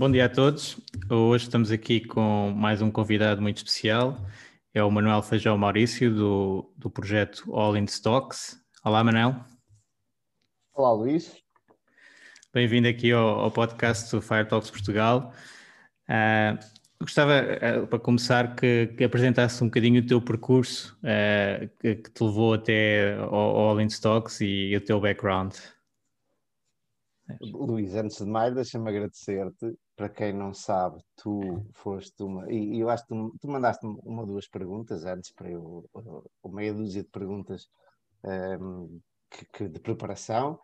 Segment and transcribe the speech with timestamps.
[0.00, 0.80] Bom dia a todos.
[1.10, 4.16] Hoje estamos aqui com mais um convidado muito especial.
[4.72, 8.58] É o Manuel Feijão Maurício, do, do projeto All in Stocks.
[8.82, 9.44] Olá, Manuel.
[10.72, 11.36] Olá, Luís.
[12.50, 15.34] Bem-vindo aqui ao, ao, podcast do Fire Talks Portugal.
[16.08, 16.58] Uh,
[16.98, 22.10] gostava, uh, para começar, que, que, apresentasse um bocadinho o teu percurso uh, que, que,
[22.10, 25.54] te levou até ao, ao All in Stocks e, e o teu background.
[27.40, 29.76] Luís, antes de mais, deixa-me agradecer-te.
[30.00, 32.50] Para quem não sabe, tu foste uma.
[32.50, 35.84] E eu acho que tu, tu mandaste uma ou duas perguntas antes para eu,
[36.42, 37.68] uma meia dúzia de perguntas
[38.24, 40.58] um, que, que, de preparação.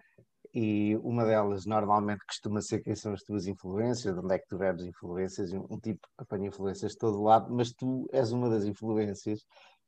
[0.54, 4.48] E uma delas normalmente costuma ser quem são as tuas influências, de onde é que
[4.48, 5.52] tu bebes influências.
[5.52, 9.44] Um, um tipo apanha influências de todo lado, mas tu és uma das influências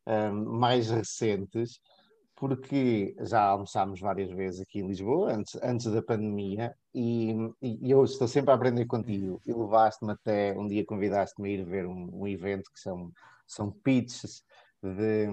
[0.06, 1.80] um, mais recentes
[2.38, 8.04] porque já almoçámos várias vezes aqui em Lisboa, antes, antes da pandemia, e, e eu
[8.04, 9.40] estou sempre a aprender contigo.
[9.44, 13.10] E levaste-me até, um dia convidaste-me a ir ver um, um, evento que são,
[13.44, 14.44] são pitches,
[14.80, 15.26] de,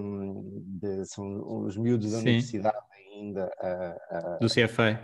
[0.80, 2.24] de são os miúdos da Sim.
[2.24, 2.76] universidade
[3.14, 3.52] ainda.
[3.60, 5.00] A, a, Do CFA.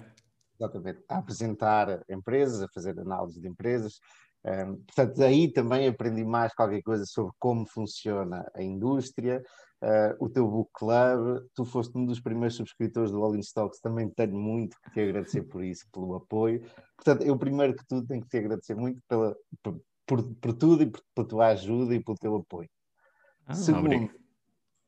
[0.58, 4.00] Exatamente, a apresentar empresas, a fazer análise de empresas.
[4.44, 9.40] Um, portanto, aí também aprendi mais qualquer coisa sobre como funciona a indústria,
[9.82, 13.81] uh, o teu book club, tu foste um dos primeiros subscritores do All in Stocks,
[13.81, 16.62] também tenho muito que te agradecer por isso, pelo apoio.
[16.97, 20.82] Portanto, eu primeiro que tudo tenho que te agradecer muito pela, por, por, por tudo
[20.82, 22.70] e por, pela tua ajuda e pelo teu apoio.
[23.47, 24.15] Ah, Segundo, obrigado.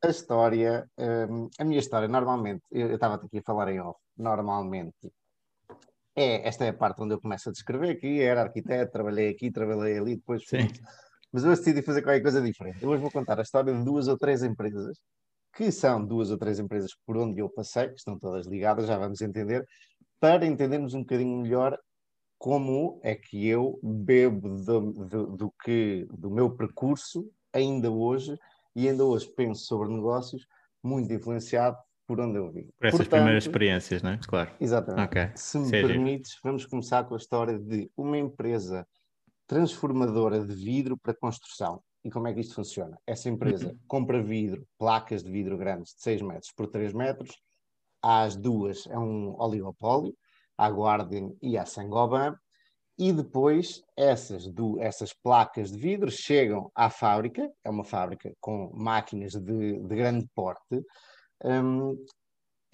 [0.03, 0.89] a história,
[1.29, 5.11] um, a minha história, normalmente, eu, estava aqui a falar em off, normalmente
[6.15, 9.51] é, esta é a parte onde eu começo a descrever aqui, era arquiteto, trabalhei aqui,
[9.51, 10.69] trabalhei ali, depois Sim
[11.35, 12.81] mas eu decidi fazer qualquer coisa diferente.
[12.81, 14.97] Eu hoje vou contar a história de duas ou três empresas,
[15.53, 18.97] que são duas ou três empresas por onde eu passei, que estão todas ligadas, já
[18.97, 19.65] vamos entender,
[20.17, 21.77] para entendermos um bocadinho melhor
[22.37, 28.39] como é que eu bebo do, do, do, que, do meu percurso ainda hoje,
[28.73, 30.47] e ainda hoje penso sobre negócios,
[30.81, 32.69] muito influenciado por onde eu vim.
[32.79, 34.19] Por essas Portanto, primeiras experiências, não é?
[34.25, 34.51] Claro.
[34.57, 35.05] Exatamente.
[35.07, 35.31] Okay.
[35.35, 35.85] Se me Seja.
[35.85, 38.87] permites, vamos começar com a história de uma empresa
[39.47, 41.81] transformadora de vidro para construção.
[42.03, 42.97] E como é que isto funciona?
[43.05, 43.79] Essa empresa uhum.
[43.87, 47.35] compra vidro, placas de vidro grandes de 6 metros por 3 metros,
[48.01, 50.15] às duas é um oligopólio,
[50.57, 52.35] a Guardian e a Saint-Gobain,
[52.97, 58.71] e depois essas, do, essas placas de vidro chegam à fábrica, é uma fábrica com
[58.73, 60.81] máquinas de, de grande porte,
[61.43, 61.97] um,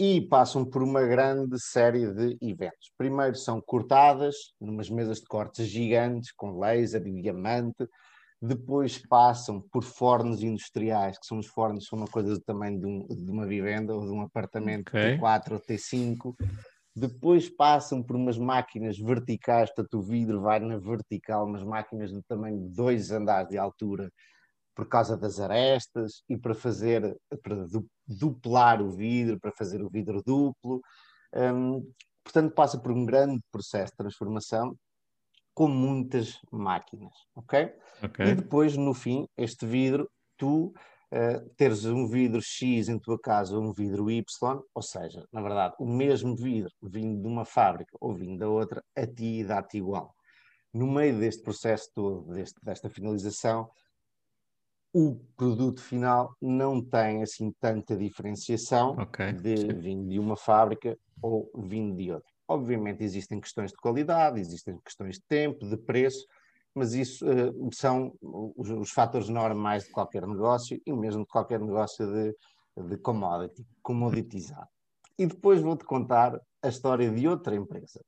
[0.03, 2.91] e passam por uma grande série de eventos.
[2.97, 7.87] Primeiro são cortadas numas mesas de cortes gigantes, com laser e diamante,
[8.41, 12.85] depois passam por fornos industriais, que são os fornos, são uma coisa do tamanho de,
[12.87, 15.19] um, de uma vivenda ou de um apartamento okay.
[15.19, 16.33] T4 ou T5.
[16.95, 22.23] Depois passam por umas máquinas verticais, portanto o vidro vai na vertical, umas máquinas do
[22.23, 24.11] tamanho de dois andares de altura,
[24.75, 27.65] por causa das arestas e para fazer, para
[28.07, 30.81] duplar o vidro, para fazer o vidro duplo.
[31.33, 31.91] Um,
[32.23, 34.75] portanto, passa por um grande processo de transformação
[35.53, 37.73] com muitas máquinas, ok?
[38.03, 38.27] okay.
[38.27, 40.73] E depois, no fim, este vidro, tu
[41.11, 44.23] uh, teres um vidro X em tua casa ou um vidro Y,
[44.73, 48.81] ou seja, na verdade, o mesmo vidro vindo de uma fábrica ou vindo da outra,
[48.95, 50.15] a ti dá-te igual.
[50.73, 53.69] No meio deste processo todo, deste, desta finalização,
[54.93, 61.49] o produto final não tem assim tanta diferenciação okay, de vindo de uma fábrica ou
[61.55, 62.29] vindo de outra.
[62.47, 66.25] Obviamente existem questões de qualidade, existem questões de tempo, de preço,
[66.75, 71.59] mas isso uh, são os, os, fatores normais de qualquer negócio e mesmo de qualquer
[71.59, 72.35] negócio de,
[72.89, 74.67] de commodity, commoditizado.
[75.17, 78.03] E depois vou-te contar a história de outra empresa.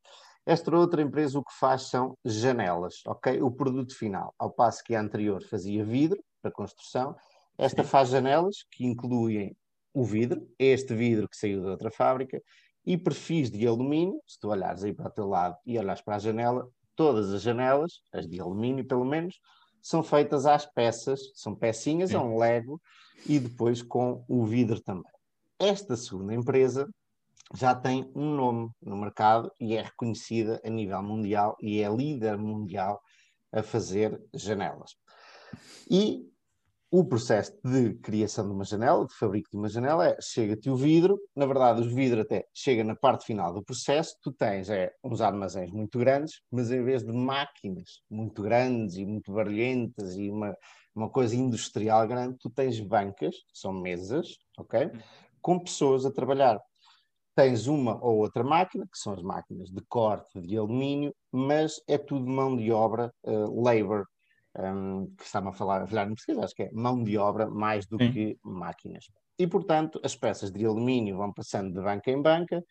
[0.46, 3.42] Esta outra empresa o que faz são janelas, ok?
[3.42, 4.34] O produto final.
[4.38, 7.16] Ao passo que a anterior fazia vidro para construção,
[7.58, 7.90] esta Sim.
[7.90, 9.56] faz janelas que incluem
[9.94, 12.42] o vidro, este vidro que saiu da outra fábrica,
[12.86, 14.20] e perfis de alumínio.
[14.28, 17.42] Se tu olhares aí para o teu lado e olhares para a janela, todas as
[17.42, 19.40] janelas, as de alumínio pelo menos,
[19.82, 22.18] são feitas às peças, são pecinhas, Sim.
[22.18, 22.82] é um Lego,
[23.26, 25.12] e depois com o vidro também.
[25.60, 26.90] Esta segunda empresa
[27.56, 32.38] já tem um nome no mercado e é reconhecida a nível mundial e é líder
[32.38, 33.02] mundial
[33.52, 34.96] a fazer janelas.
[35.90, 36.33] E
[36.96, 40.76] o processo de criação de uma janela, de fabrico de uma janela, é chega-te o
[40.76, 44.94] vidro, na verdade, o vidro até chega na parte final do processo, tu tens é,
[45.04, 50.30] uns armazéns muito grandes, mas em vez de máquinas muito grandes e muito barulhentas e
[50.30, 50.56] uma,
[50.94, 54.92] uma coisa industrial grande, tu tens bancas, são mesas, ok?
[55.42, 56.62] Com pessoas a trabalhar.
[57.36, 61.98] Tens uma ou outra máquina, que são as máquinas de corte de alumínio, mas é
[61.98, 64.06] tudo mão de obra, uh, labor,
[64.60, 67.48] um, que está-me a falar, a falar em português, acho que é mão de obra
[67.48, 68.12] mais do Sim.
[68.12, 69.06] que máquinas.
[69.38, 72.64] E, portanto, as peças de alumínio vão passando de banca em banca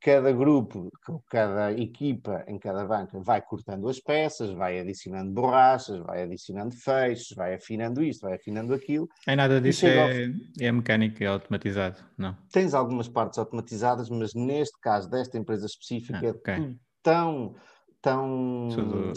[0.00, 0.90] cada grupo,
[1.28, 7.34] cada equipa em cada banca vai cortando as peças, vai adicionando borrachas, vai adicionando feixes,
[7.34, 9.08] vai afinando isto, vai afinando aquilo.
[9.26, 10.30] É nada disso é, ao...
[10.60, 12.36] é mecânico é automatizado, não?
[12.52, 16.54] Tens algumas partes automatizadas, mas neste caso desta empresa específica ah, okay.
[16.54, 17.54] é tão,
[18.00, 18.68] tão...
[18.72, 19.12] Tudo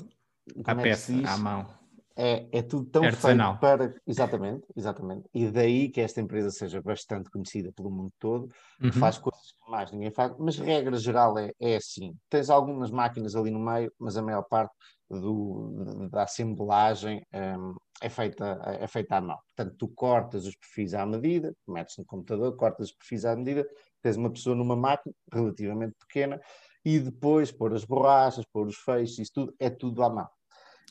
[0.65, 1.78] à é peça, à mão
[2.21, 3.53] é, é tudo tão Artesanal.
[3.53, 3.95] feito para.
[4.05, 5.29] Exatamente, exatamente.
[5.33, 8.49] E daí que esta empresa seja bastante conhecida pelo mundo todo,
[8.83, 8.91] uhum.
[8.91, 12.13] faz coisas que mais ninguém faz, mas regra geral é, é assim.
[12.29, 14.73] Tens algumas máquinas ali no meio, mas a maior parte
[15.09, 19.37] do, da assemblagem um, é, feita, é feita à mão.
[19.55, 23.65] Portanto, tu cortas os perfis à medida, metes no computador, cortas os perfis à medida,
[24.01, 26.39] tens uma pessoa numa máquina relativamente pequena
[26.83, 30.27] e depois pôr as borrachas, pôr os feixes, isso tudo é tudo à mão.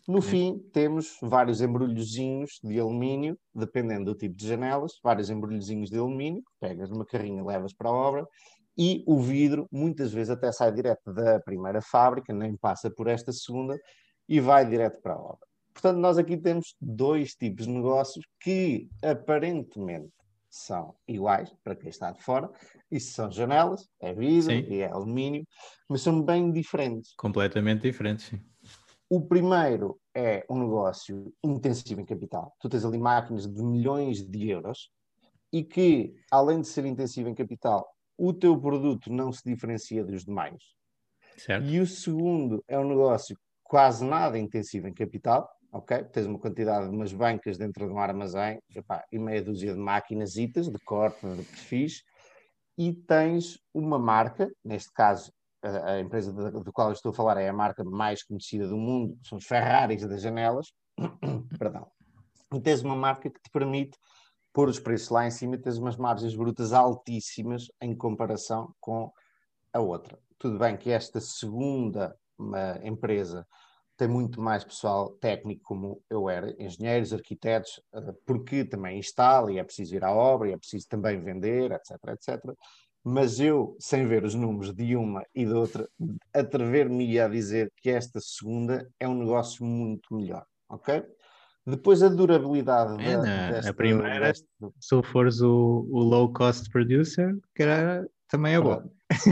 [0.09, 5.99] No fim, temos vários embrulhozinhos de alumínio, dependendo do tipo de janelas, vários embrulhozinhos de
[5.99, 8.27] alumínio, pegas numa carrinha, levas para a obra,
[8.77, 13.33] e o vidro muitas vezes até sai direto da primeira fábrica, nem passa por esta
[13.33, 13.77] segunda,
[14.27, 15.47] e vai direto para a obra.
[15.75, 20.11] Portanto, nós aqui temos dois tipos de negócios que aparentemente
[20.49, 22.51] são iguais para quem está de fora.
[22.91, 24.65] Isso são janelas, é vidro sim.
[24.71, 25.45] e é alumínio,
[25.87, 27.13] mas são bem diferentes.
[27.17, 28.41] Completamente diferentes, sim.
[29.11, 32.55] O primeiro é um negócio intensivo em capital.
[32.61, 34.91] Tu tens ali máquinas de milhões de euros
[35.51, 37.89] e que, além de ser intensivo em capital,
[38.19, 40.63] o teu produto não se diferencia dos demais.
[41.39, 41.65] Certo.
[41.65, 46.05] E o segundo é um negócio quase nada intensivo em capital, ok?
[46.05, 49.79] Tens uma quantidade de umas bancas dentro de um armazém epá, e meia dúzia de
[49.79, 50.51] máquinas de
[50.85, 52.03] corte, de perfis,
[52.77, 55.33] e tens uma marca, neste caso
[55.77, 59.39] a, empresa do, qual estou a falar é a marca mais conhecida do mundo, são
[59.39, 60.73] os Ferraris das janelas,
[61.59, 61.87] perdão,
[62.55, 63.99] e tens uma marca que te permite
[64.53, 69.13] pôr os preços lá em cima e tens umas margens brutas altíssimas em comparação com
[69.73, 70.19] a outra.
[70.39, 72.17] Tudo bem que esta segunda
[72.83, 73.47] empresa
[73.97, 79.59] tem muito mais pessoal técnico como eu era, engenheiros, arquitetos, eh, porque também instala e
[79.59, 82.57] é preciso ir à obra e é preciso também vender, etc, etc
[83.05, 85.89] mas eu, sem ver os números de uma e de outra,
[86.33, 91.05] atrever-me a dizer que esta segunda é um negócio muito melhor, ok?
[91.67, 94.47] Depois a durabilidade é, da, desta, a primeira, desta...
[94.81, 98.83] se fores o, o, low cost producer, que era, também é bom.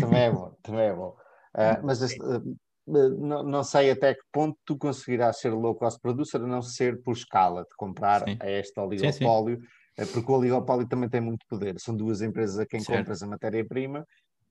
[0.00, 1.16] Também é bom, também é bom.
[1.54, 2.56] Uh, mas este, uh,
[2.87, 7.02] não, não, sei até que ponto tu conseguirás ser low cost producer a não ser
[7.02, 8.37] por escala, de comprar sim.
[8.38, 9.68] a este oligopólio sim, sim
[10.05, 11.81] porque o oligopólio também tem muito poder.
[11.81, 12.99] São duas empresas a quem certo.
[12.99, 14.07] compras a matéria-prima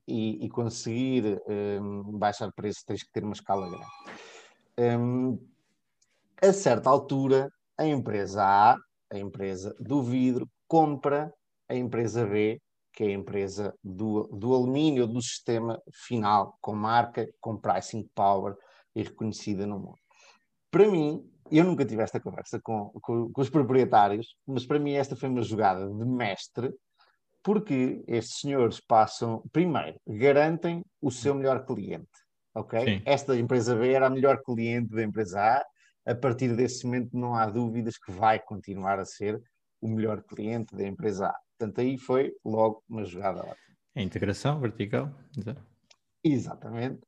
[0.08, 5.00] e, e, conseguir um, baixar preço tens que ter uma escala grande.
[5.00, 5.40] Um,
[6.42, 8.78] a certa altura, a empresa A,
[9.12, 11.32] a empresa do vidro, compra
[11.70, 12.60] a empresa B,
[12.94, 18.56] que é a empresa do, do alumínio, do sistema final, com marca, com pricing power
[18.96, 20.00] e reconhecida no mundo.
[20.72, 24.94] Para mim, eu nunca tive esta conversa com, com, com, os proprietários, mas para mim
[24.94, 26.74] esta foi uma jogada de mestre,
[27.44, 32.10] porque estes senhores passam, primeiro, garantem o seu melhor cliente,
[32.56, 32.84] ok?
[32.84, 33.02] Sim.
[33.06, 35.66] Esta empresa B era a melhor cliente da empresa A,
[36.12, 39.42] a partir desse momento não há dúvidas que vai continuar a ser
[39.82, 41.40] o melhor cliente da empresa A.
[41.58, 43.56] Portanto, aí foi logo uma jogada lá.
[43.96, 45.12] A integração vertical.
[45.38, 45.64] Exato.
[46.24, 47.02] Exatamente.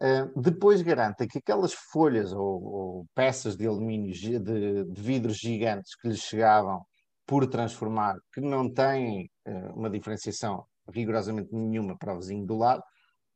[0.00, 5.96] Uh, depois garanta que aquelas folhas ou, ou peças de alumínio, de, de, vidros gigantes
[5.96, 6.84] que lhes chegavam
[7.26, 12.82] por transformar, que não têm uh, uma diferenciação rigorosamente nenhuma para o vizinho do lado,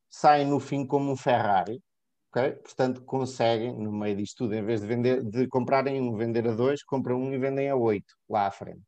[0.09, 1.83] saem no fim como um Ferrari,
[2.31, 2.53] ok?
[2.53, 6.55] Portanto, conseguem, no meio disto tudo, em vez de, vender, de comprarem um, vender a
[6.55, 8.83] dois, compram um e vendem a oito lá à frente.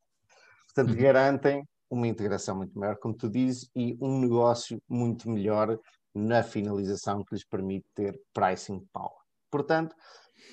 [0.67, 1.03] Portanto, uhum.
[1.03, 5.79] garantem uma integração muito maior, como tu dizes, e um negócio muito melhor
[6.15, 9.19] na finalização que lhes permite ter pricing power.
[9.51, 9.95] Portanto,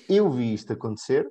[0.08, 1.30] eu vi isto acontecer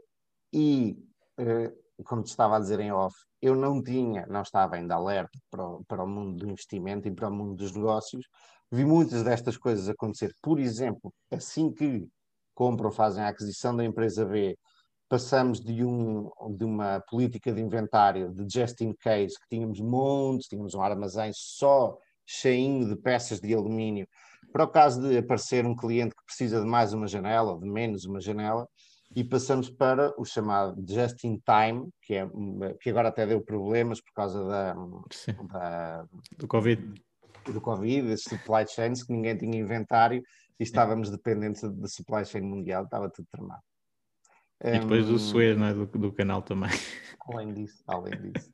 [0.53, 0.97] e,
[1.38, 1.71] eh,
[2.05, 5.65] como te estava a dizer em off, eu não tinha, não estava ainda alerta para
[5.65, 8.25] o, para o mundo do investimento e para o mundo dos negócios.
[8.71, 10.33] Vi muitas destas coisas acontecer.
[10.41, 12.07] Por exemplo, assim que
[12.53, 14.57] compram, fazem a aquisição da empresa B,
[15.09, 20.47] passamos de, um, de uma política de inventário de just in case, que tínhamos montes,
[20.47, 21.97] tínhamos um armazém só
[22.31, 24.07] cheinho de peças de alumínio,
[24.51, 27.69] para o caso de aparecer um cliente que precisa de mais uma janela ou de
[27.69, 28.67] menos uma janela,
[29.15, 32.27] e passamos para o chamado just in time, que, é,
[32.79, 34.73] que agora até deu problemas por causa da,
[35.51, 36.05] da
[36.38, 36.93] do Covid.
[37.45, 40.21] Do Covid, das supply chains, que ninguém tinha inventário
[40.59, 43.61] e estávamos dependentes da supply chain mundial, estava tudo tramado.
[44.63, 45.73] E depois do Suez, não é?
[45.73, 46.69] do, do canal também.
[47.27, 48.51] Além disso, além disso.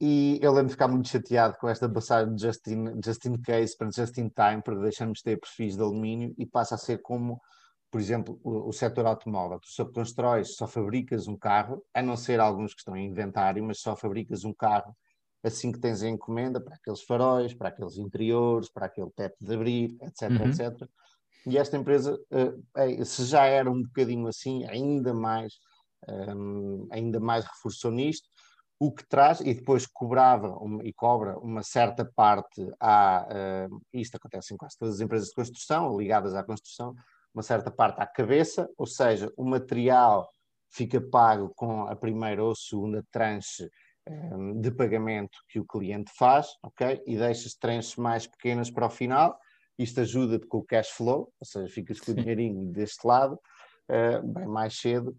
[0.00, 3.40] E eu lembro de ficar muito chateado com esta passagem de just in, just in
[3.40, 6.78] case para just in time, porque deixamos de ter perfis de alumínio e passa a
[6.78, 7.40] ser como,
[7.90, 9.58] por exemplo, o, o setor automóvel.
[9.58, 13.64] Tu só constróis, só fabricas um carro, a não ser alguns que estão em inventário,
[13.64, 14.94] mas só fabricas um carro
[15.42, 19.54] assim que tens a encomenda para aqueles faróis, para aqueles interiores, para aquele teto de
[19.54, 20.48] abrir, etc, uhum.
[20.48, 20.88] etc.
[21.46, 25.54] E esta empresa, uh, se já era um bocadinho assim, ainda mais,
[26.08, 28.28] um, ainda mais reforçou nisto,
[28.78, 30.54] o que traz, e depois cobrava
[30.84, 33.26] e cobra uma certa parte a,
[33.70, 36.94] uh, isto acontece em quase todas as empresas de construção, ligadas à construção,
[37.34, 40.28] uma certa parte à cabeça, ou seja, o material
[40.70, 43.68] fica pago com a primeira ou segunda tranche
[44.08, 47.02] um, de pagamento que o cliente faz, ok?
[47.06, 49.38] E deixa as tranches mais pequenas para o final,
[49.78, 53.38] isto ajuda-te com o cash flow, ou seja, ficas com o dinheirinho deste lado,
[53.90, 55.16] uh, bem mais cedo.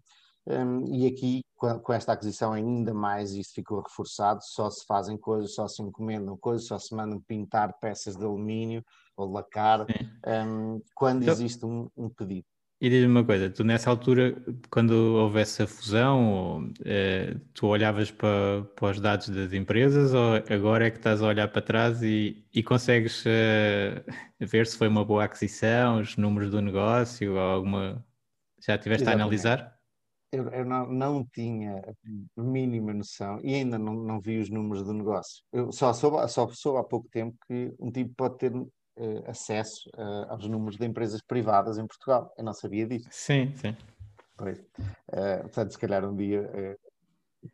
[0.48, 5.18] Um, e aqui, com, com, esta aquisição, ainda mais isto ficou reforçado: só se fazem
[5.18, 8.82] coisas, só se encomendam coisas, só se mandam pintar peças de alumínio
[9.14, 9.86] ou lacar
[10.26, 12.46] um, quando então, existe um, um pedido.
[12.80, 14.40] E diz-me uma coisa, tu nessa altura,
[14.70, 20.86] quando houve essa fusão, eh, tu olhavas para, para, os dados das empresas ou agora
[20.86, 24.04] é que estás a olhar para trás e, e consegues eh,
[24.38, 28.06] ver se foi uma boa aquisição, os números do negócio, ou alguma...
[28.64, 29.77] Já estiveste a analisar?
[30.30, 31.82] Eu, eu não, não, tinha
[32.36, 35.42] mínima noção e ainda não, não vi os números do negócio.
[35.50, 38.68] Eu só soube, só soube há pouco tempo que um tipo pode ter uh,
[39.26, 42.32] acesso uh, aos números de empresas privadas em Portugal.
[42.36, 43.08] Eu não sabia disso.
[43.10, 43.74] Sim, sim.
[44.36, 44.58] Pois.
[44.58, 46.76] Uh, portanto, se calhar um dia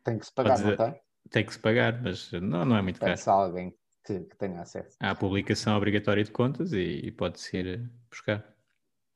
[0.03, 1.01] tem que se pagar, não tem?
[1.31, 3.15] Tem que se pagar, mas não, não é muito caro.
[3.15, 3.73] Se alguém
[4.05, 4.95] que, que, tenha acesso.
[4.99, 8.45] Há a publicação obrigatória de contas e, e pode-se ir buscar.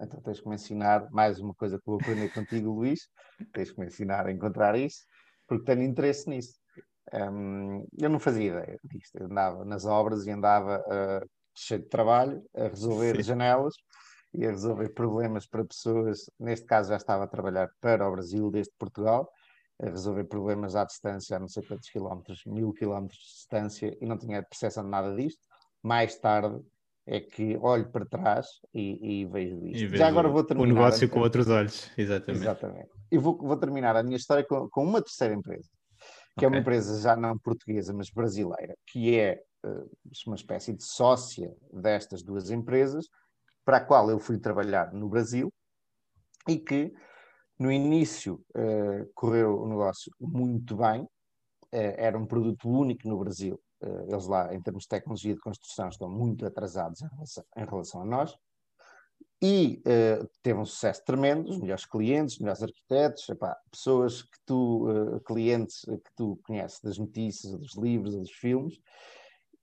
[0.01, 3.09] Então tens que me ensinar mais uma coisa que vou aprender contigo, Luís.
[3.53, 5.05] Tens que me ensinar a encontrar isso,
[5.47, 6.59] porque tenho interesse nisso.
[7.13, 9.17] Um, eu não fazia ideia disto.
[9.17, 13.23] Eu andava nas obras e andava uh, cheio de trabalho, a resolver Sim.
[13.23, 13.73] janelas
[14.33, 16.29] e a resolver problemas para pessoas.
[16.39, 19.29] Neste caso, já estava a trabalhar para o Brasil, desde Portugal,
[19.81, 24.05] a resolver problemas à distância, a não sei quantos quilómetros, mil quilómetros de distância, e
[24.05, 25.41] não tinha percepção de nada disto.
[25.81, 26.61] Mais tarde
[27.07, 29.95] é que olho para trás e, e vejo isto.
[29.95, 30.69] E Já agora vou terminar.
[30.69, 32.41] O negócio com outros olhos, exatamente.
[32.43, 32.98] Exatamente.
[33.11, 35.69] E vou, vou terminar a minha história com, com uma terceira empresa,
[36.37, 36.45] que okay.
[36.45, 39.85] é uma empresa já não portuguesa, mas brasileira, que é eh,
[40.25, 43.07] uma espécie de sócia destas duas empresas,
[43.65, 45.51] para a qual eu fui trabalhar no Brasil
[46.47, 46.93] e que
[47.59, 51.09] no início uh, correu o negócio muito bem, uh,
[51.71, 53.61] era um produto único no Brasil.
[53.83, 57.65] Uh, eles lá, em termos de tecnologia de construção, estão muito atrasados em relação, em
[57.65, 58.35] relação a nós.
[59.41, 59.81] E
[60.43, 64.85] teve um sucesso tremendo, os melhores clientes, os melhores arquitetos, epá, pessoas que tu,
[65.25, 68.77] clientes que tu conheces das notícias, dos livros, dos filmes,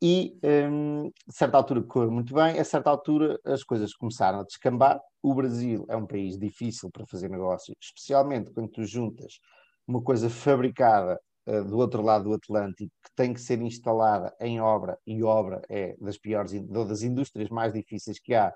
[0.02, 0.38] e
[0.70, 5.00] um, a certa altura correu muito bem, a certa altura as coisas começaram a descambar.
[5.22, 9.40] O Brasil é um país difícil para fazer negócio, especialmente quando tu juntas
[9.86, 14.60] uma coisa fabricada uh, do outro lado do Atlântico que tem que ser instalada em
[14.60, 18.54] obra, e obra é das piores, das indústrias mais difíceis que há.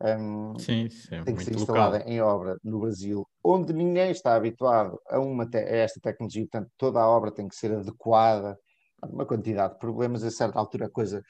[0.00, 2.12] Um, sim, sim, tem que ser instalada local.
[2.12, 7.00] em obra no Brasil, onde ninguém está habituado a, uma a esta tecnologia, portanto, toda
[7.00, 8.56] a obra tem que ser adequada
[9.02, 11.22] uma quantidade de problemas, a certa altura a coisa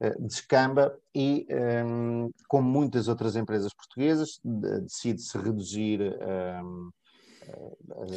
[0.00, 1.46] uh, descamba e,
[1.84, 6.90] um, como muitas outras empresas portuguesas, decide-se reduzir um, ehm,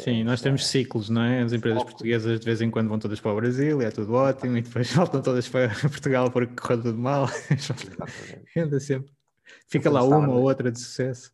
[0.04, 1.42] Sim, nós temos ciclos, não é?
[1.42, 4.58] As empresas portuguesas de vez em quando vão todas para o Brasil, é tudo ótimo,
[4.58, 7.28] e depois voltam todas para Portugal porque correu tudo mal.
[8.58, 9.19] Anda sempre.
[9.68, 11.32] Fica lá uma ou outra de sucesso.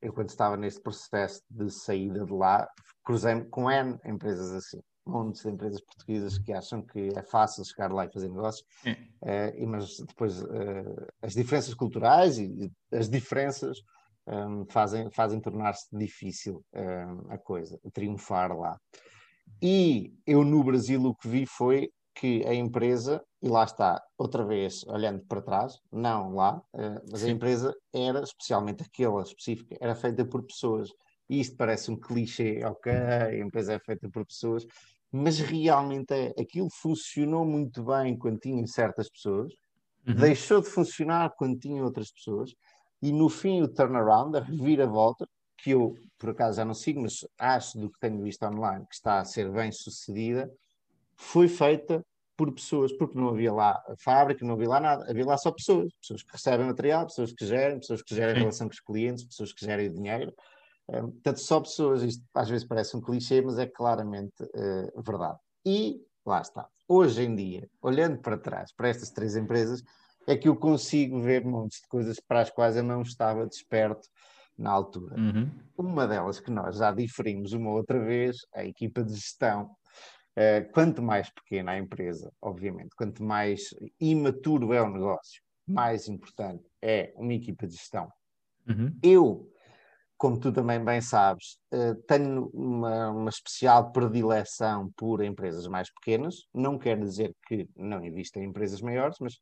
[0.00, 2.68] Eu, quando estava neste processo de saída de lá,
[3.04, 7.92] cruzei-me com N empresas assim montes de empresas portuguesas que acham que é fácil chegar
[7.92, 8.66] lá e fazer negócios,
[9.22, 9.54] é.
[9.62, 13.78] uh, mas depois uh, as diferenças culturais e as diferenças
[14.26, 18.76] um, ehm, fazem, fazem tornar-se difícil um, ehm, a coisa, triunfar lá.
[19.62, 24.42] E eu no Brasil o que vi foi que a empresa, e lá está, outra
[24.42, 27.28] vez olhando para trás, não lá, uh, mas Sim.
[27.28, 30.90] a empresa era, especialmente aquela específica, era feita por pessoas.
[31.28, 34.66] E isto parece um clichê, ok, a empresa é feita por pessoas,
[35.12, 39.52] mas realmente é, aquilo funcionou muito bem quando tinha certas pessoas,
[40.08, 40.14] uhum.
[40.14, 42.54] deixou de funcionar quando tinha outras pessoas,
[43.02, 47.26] e no fim o turnaround, a reviravolta, que eu por acaso já não sigo, mas
[47.38, 50.50] acho do que tenho visto online que está a ser bem sucedida,
[51.16, 52.04] foi feita
[52.36, 55.92] por pessoas, porque não havia lá fábrica, não havia lá nada, havia lá só pessoas,
[56.00, 59.52] pessoas que recebem material, pessoas que gerem, pessoas que gerem relação com os clientes, pessoas
[59.52, 60.34] que gerem dinheiro,
[60.86, 65.38] portanto, só pessoas, isto às vezes parece um clichê, mas é claramente uh, verdade.
[65.64, 66.68] E lá está.
[66.86, 69.82] Hoje em dia, olhando para trás, para estas três empresas,
[70.26, 74.08] é que eu consigo ver montes de coisas para as quais eu não estava desperto
[74.58, 75.16] na altura.
[75.16, 75.50] Uhum.
[75.76, 79.70] Uma delas que nós já diferimos uma outra vez, a equipa de gestão.
[80.36, 86.64] Uh, quanto mais pequena a empresa, obviamente, quanto mais imaturo é o negócio, mais importante
[86.82, 88.10] é uma equipa de gestão.
[88.68, 88.94] Uhum.
[89.02, 89.50] Eu
[90.18, 96.46] como tu também bem sabes, uh, tenho uma, uma, especial predileção por empresas mais pequenas.
[96.54, 99.34] Não quer dizer que não existem empresas maiores, mas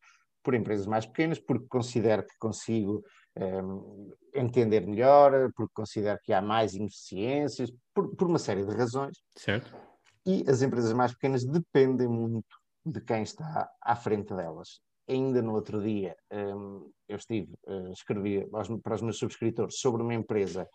[0.42, 3.02] por empresas mais pequenas, porque considero que consigo
[3.36, 8.74] um, ehm, entender melhor, porque considero que há mais ineficiências, por, por uma série de
[8.74, 9.16] razões.
[9.36, 9.74] Certo.
[10.26, 15.54] E as empresas mais pequenas dependem muito de quem está à frente delas ainda no
[15.54, 20.68] outro dia um, eu estive, uh, escrevi aos, para os meus subscritores sobre uma empresa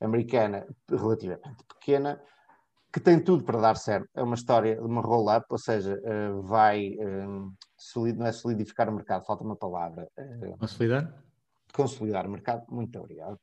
[0.00, 2.20] americana relativamente pequena
[2.92, 4.08] que tem tudo para dar certo.
[4.14, 8.88] É uma história de uma roll-up, ou seja, uh, vai um, solid, não é solidificar
[8.88, 10.08] o mercado, falta uma palavra.
[10.18, 11.24] Uh, consolidar?
[11.72, 13.38] Consolidar o mercado, muito obrigado.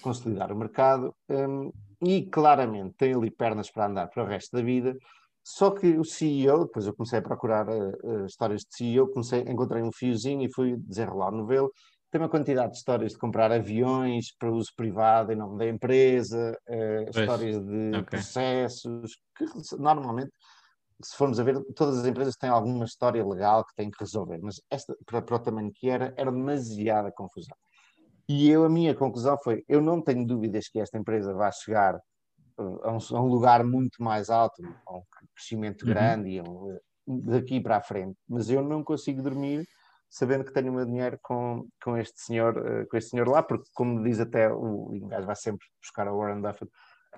[0.00, 4.62] Consolidar o mercado um, e claramente tem ali pernas para andar para o resto da
[4.62, 4.96] vida
[5.44, 9.40] só que o CEO, depois eu comecei a procurar uh, uh, histórias de CEO, comecei,
[9.40, 11.70] encontrei um fiozinho e fui desenrolar o novelo.
[12.10, 16.56] Tem uma quantidade de histórias de comprar aviões para uso privado em nome da empresa,
[16.66, 18.04] uh, histórias de okay.
[18.04, 19.44] processos, que
[19.78, 20.30] normalmente,
[21.02, 24.38] se formos a ver, todas as empresas têm alguma história legal que têm que resolver,
[24.42, 27.56] mas esta, para, para o tamanho que era, era demasiada confusão.
[28.28, 32.00] E eu, a minha conclusão foi: eu não tenho dúvidas que esta empresa vai chegar
[32.56, 35.02] a um, a um, lugar muito mais alto, a um
[35.34, 35.88] crescimento uhum.
[35.88, 38.16] grande um, daqui para a frente.
[38.28, 39.66] Mas eu não consigo dormir
[40.14, 43.42] sabendo que tenho o meu dinheiro com, com, este senhor, uh, com este senhor lá,
[43.42, 46.70] porque, como diz até o, o gajo vai sempre buscar a Warren Buffett.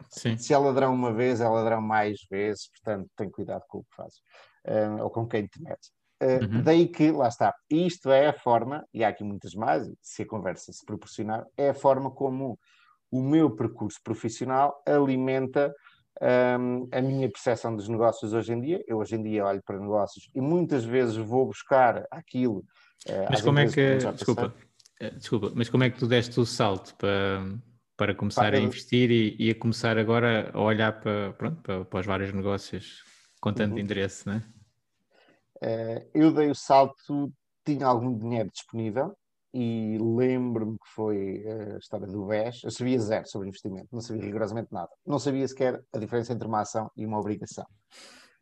[0.08, 0.38] Sim.
[0.38, 3.94] Se é ladrão uma vez, é ladrão mais vezes, portanto, tem cuidado com o que
[3.94, 4.18] fazes,
[4.66, 5.92] uh, ou com quem te metes.
[6.22, 6.62] Uh, uhum.
[6.62, 10.26] Daí que, lá está, isto é a forma, e há aqui muitas mais, se a
[10.26, 12.58] conversa se proporcionar, é a forma como
[13.10, 15.74] o meu percurso profissional alimenta
[16.20, 18.84] um, a minha percepção dos negócios hoje em dia.
[18.86, 22.64] Eu hoje em dia olho para negócios e muitas vezes vou buscar aquilo.
[23.06, 23.96] Uh, mas como é que.
[23.96, 24.54] Desculpa,
[25.00, 27.44] eh, desculpa, mas como é que tu deste o salto para,
[27.96, 32.00] para começar a investir e, e, a começar agora a olhar para, pronto, para, para
[32.00, 33.04] os vários negócios
[33.40, 33.78] com tanto uhum.
[33.80, 34.42] interesse, não é?
[35.62, 37.32] Uh, eu dei o salto,
[37.64, 39.16] tinha algum dinheiro disponível,
[39.58, 41.42] e lembro-me que foi
[41.74, 42.64] a história do BES.
[42.64, 44.90] Eu sabia zero sobre investimento, não sabia rigorosamente nada.
[45.06, 47.64] Não sabia sequer a diferença entre uma ação e uma obrigação.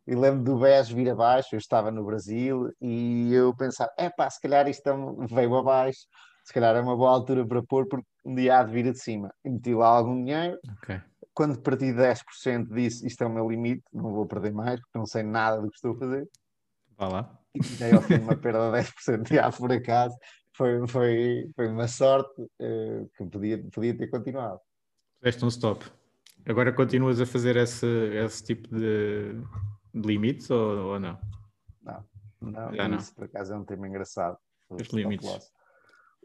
[0.07, 4.29] E lembro do BES vir abaixo, eu estava no Brasil e eu pensava, é pá,
[4.29, 4.93] se calhar isto é
[5.33, 6.01] veio abaixo,
[6.45, 8.99] se calhar é uma boa altura para pôr, porque um dia há de vir de
[8.99, 9.33] cima.
[9.45, 10.59] E meti lá algum dinheiro.
[10.83, 11.01] Okay.
[11.33, 15.07] Quando parti 10% disse, isto é o meu limite, não vou perder mais, porque não
[15.07, 16.29] sei nada do que estou a fazer.
[16.97, 17.39] Vá lá.
[17.55, 20.17] E dei ao fim uma perda de 10% de ar por acaso
[20.57, 24.61] foi, foi, foi uma sorte uh, que podia, podia ter continuado.
[25.19, 25.85] Fizeste um stop.
[26.47, 29.35] Agora continuas a fazer esse, esse tipo de,
[29.95, 31.19] de limites ou, ou não?
[31.83, 32.05] Não,
[32.41, 33.15] não, Já isso não.
[33.15, 34.39] por acaso é um tema engraçado.
[34.69, 35.27] Os limites.
[35.27, 35.53] Loss.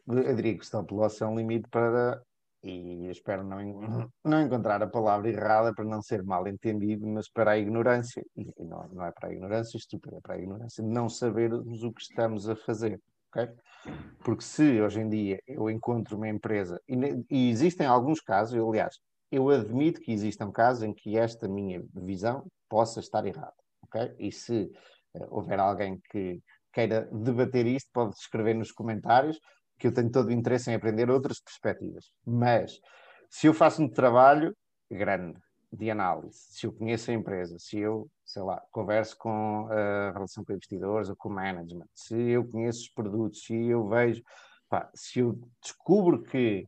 [0.08, 2.22] Eu diria que stop loss é um limite para,
[2.64, 3.60] e espero não,
[4.24, 8.46] não encontrar a palavra errada para não ser mal entendido, mas para a ignorância, e
[8.64, 11.92] não, não é para a ignorância estúpida, é para a ignorância de não sabermos o
[11.92, 13.00] que estamos a fazer.
[14.24, 16.96] Porque se hoje em dia eu encontro uma empresa, e,
[17.30, 18.98] e existem alguns casos, eu, aliás,
[19.32, 23.54] eu admito que existam casos em que esta minha visão possa estar errada?
[24.18, 24.72] E se
[25.16, 26.42] uh, houver alguém que
[26.74, 29.40] queira debater isto, pode escrever nos comentários,
[29.80, 32.12] que eu tenho todo o interesse em aprender outras perspectivas.
[32.26, 32.80] Mas
[33.30, 34.56] se eu faço um trabalho
[34.92, 35.40] grande
[35.72, 40.44] de análise, se eu conheço a empresa, se eu, sei lá, converso com a relação
[40.44, 44.22] com investidores ou com o management, se eu conheço os produtos, se eu vejo,
[44.68, 46.68] pá, se eu descubro que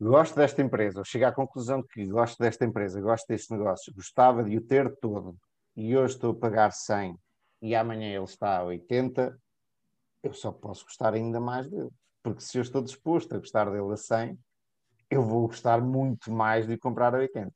[0.00, 4.44] gosto desta empresa, ou chego à conclusão que gosto desta empresa, gosto deste negócio, gostava
[4.44, 5.36] de o ter todo
[5.74, 7.18] e hoje estou a pagar 100
[7.62, 9.36] e amanhã ele está a 80,
[10.22, 11.90] eu só posso gostar ainda mais dele.
[12.22, 14.38] Porque se eu estou disposto a gostar dele a 100,
[15.10, 17.50] eu vou gostar muito mais de comprar a 80.
[17.50, 17.54] Sim.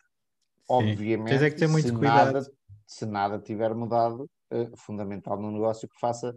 [0.68, 2.33] Obviamente, é que ter muito se, cuidado.
[2.33, 2.53] Nada,
[2.87, 6.35] se nada tiver mudado, é fundamental no negócio que faça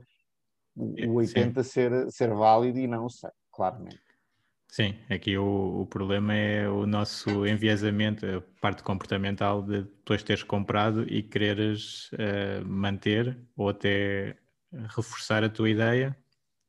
[0.76, 4.06] o 80 ser, ser válido e não o 100, claramente.
[4.68, 10.44] Sim, aqui o, o, problema é o nosso enviesamento, a parte comportamental de depois teres
[10.44, 14.36] comprado e quereres uh, manter ou até
[14.90, 16.18] reforçar a tua ideia.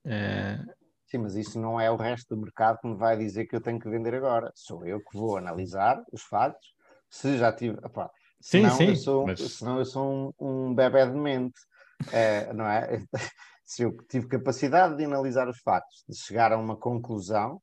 [0.05, 0.86] Uh...
[1.17, 3.61] Sim, mas isso não é o resto do mercado que me vai dizer que eu
[3.61, 4.53] tenho que vender agora.
[4.55, 6.75] Sou eu que vou analisar os fatos.
[7.09, 7.79] Se já tive.
[7.83, 8.89] Opa, sim, senão sim.
[8.89, 9.41] Eu sou, mas...
[9.41, 11.59] Senão eu sou um, um bebê de mente.
[12.03, 13.03] Uh, não é?
[13.65, 17.61] Se eu tive capacidade de analisar os fatos, de chegar a uma conclusão,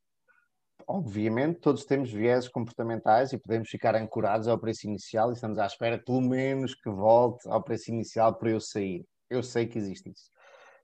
[0.85, 5.65] obviamente, todos temos vieses comportamentais e podemos ficar ancorados ao preço inicial e estamos à
[5.65, 9.05] espera, pelo menos, que volte ao preço inicial para eu sair.
[9.29, 10.29] Eu sei que existe isso.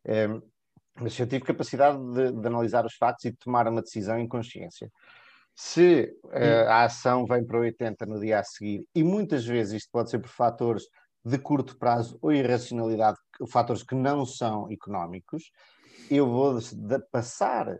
[0.05, 0.41] Um, ehm,
[1.01, 4.27] mas eu tive capacidade de, de, analisar os fatos e de tomar uma decisão em
[4.27, 4.91] consciência.
[5.55, 9.89] Se uh, a ação vem para 80 no dia a seguir, e muitas vezes isto
[9.91, 10.83] pode ser por fatores
[11.23, 13.17] de curto prazo ou irracionalidade,
[13.49, 15.51] fatores que não são económicos,
[16.09, 17.77] eu vou de, de passar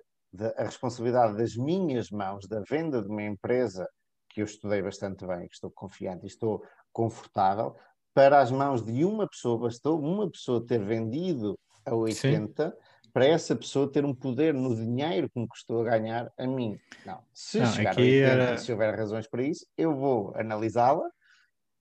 [0.57, 3.87] a responsabilidade das minhas mãos, da venda de uma empresa
[4.29, 7.75] que eu estudei bastante bem, que estou confiante e estou confortável,
[8.13, 12.77] para as mãos de uma pessoa, bastou uma pessoa ter vendido a 80 Sim.
[13.19, 16.79] Para essa pessoa ter um poder no dinheiro que me custou a ganhar a mim.
[17.05, 18.57] Não, se não, chegar a 80, era...
[18.57, 21.03] se houver razões para isso, eu vou analisá-la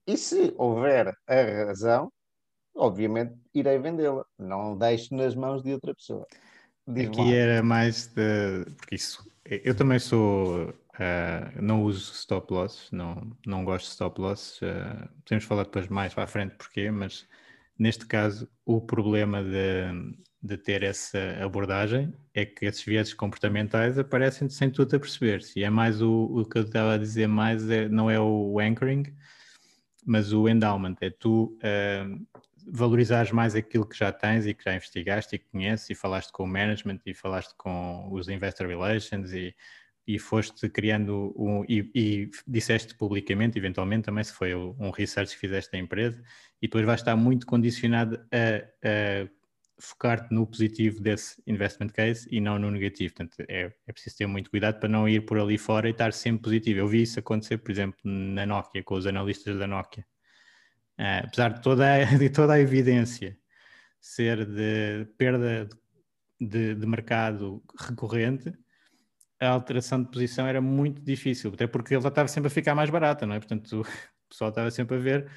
[0.05, 2.11] e se houver a razão,
[2.75, 4.25] obviamente irei vendê-la.
[4.37, 6.27] Não deixo nas mãos de outra pessoa.
[6.89, 8.65] Aqui era mais de.
[8.75, 9.25] Porque isso.
[9.45, 10.71] Eu também sou.
[10.71, 14.59] Uh, não uso stop loss, não, não gosto de stop loss.
[14.61, 17.25] Uh, podemos falar depois mais para a frente porquê, mas
[17.79, 24.49] neste caso o problema de, de ter essa abordagem é que esses vieses comportamentais aparecem
[24.49, 25.41] sem tu te a perceber.
[25.41, 28.59] Se é mais o, o que eu estava a dizer, mais é, não é o
[28.59, 29.03] anchoring,
[30.05, 30.95] mas o endowment.
[31.01, 32.27] É tu uh,
[32.67, 36.31] valorizares mais aquilo que já tens e que já investigaste e que conheces e falaste
[36.31, 39.55] com o management e falaste com os investor relations e,
[40.05, 45.39] e foste criando um, e, e disseste publicamente, eventualmente também se foi um research que
[45.39, 46.21] fizeste da empresa
[46.61, 49.29] e depois vais estar muito condicionado a, a
[49.79, 53.13] focar-te no positivo desse investment case e não no negativo.
[53.13, 56.11] Portanto, é, é preciso ter muito cuidado para não ir por ali fora e estar
[56.11, 56.79] sempre positivo.
[56.79, 60.05] Eu vi isso acontecer, por exemplo, na Nokia, com os analistas da Nokia.
[60.99, 63.37] Uh, apesar de toda, a, de toda a evidência
[64.01, 65.67] ser de perda
[66.39, 68.53] de, de, mercado recorrente,
[69.39, 72.89] a alteração de posição era muito difícil, até porque ele estava sempre a ficar mais
[72.89, 73.39] barata, não é?
[73.39, 75.31] Portanto, o pessoal estava sempre a ver,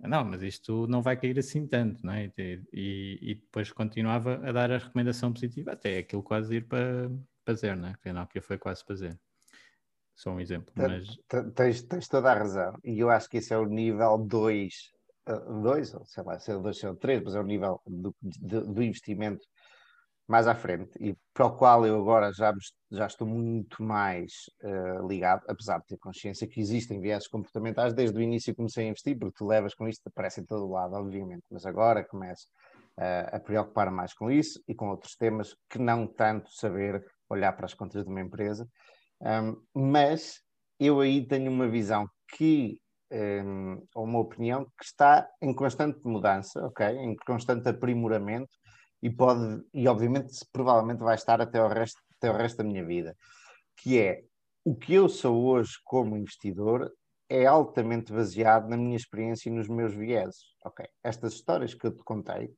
[0.00, 2.30] não, mas isto não vai cair assim tanto, não é?
[2.38, 7.10] E, e, depois continuava a dar a recomendação positiva, até aquilo quase ir para,
[7.44, 7.92] para zero, não é?
[7.92, 9.18] Porque a Nokia foi quase para zero.
[10.14, 10.72] Só um exemplo.
[10.76, 11.16] Mas...
[11.54, 12.78] Tens, tens toda a razão.
[12.84, 14.94] E eu acho que esse é o nível 2
[15.62, 18.14] dois, ou sei lá, se é dois, se é três, mas é o nível do,
[18.20, 19.46] do, do, investimento
[20.26, 22.52] mais à frente e para o qual eu agora já,
[22.90, 24.32] já estou muito mais
[24.62, 28.88] uh, ligado, apesar de ter consciência que existem viés comportamentais, desde o início comecei a
[28.88, 32.46] investir, porque tu levas com isto, aparece em todo lado, obviamente, mas agora começo
[32.98, 37.52] uh, a preocupar mais com isso e com outros temas que não tanto saber olhar
[37.52, 38.66] para as contas de uma empresa,
[39.20, 40.40] um, mas
[40.80, 42.78] eu aí tenho uma visão que
[43.12, 46.86] um, uma opinião que está em constante mudança, ok?
[46.86, 48.50] Em constante aprimoramento
[49.04, 52.82] e pode, e obviamente provavelmente vai estar até o resto, até o resto da minha
[52.82, 53.14] vida,
[53.76, 54.24] que é
[54.64, 56.90] o que eu sou hoje como investidor
[57.28, 60.86] é altamente baseado na minha experiência e nos meus vieses, ok?
[61.02, 62.50] Estas histórias que eu te contei,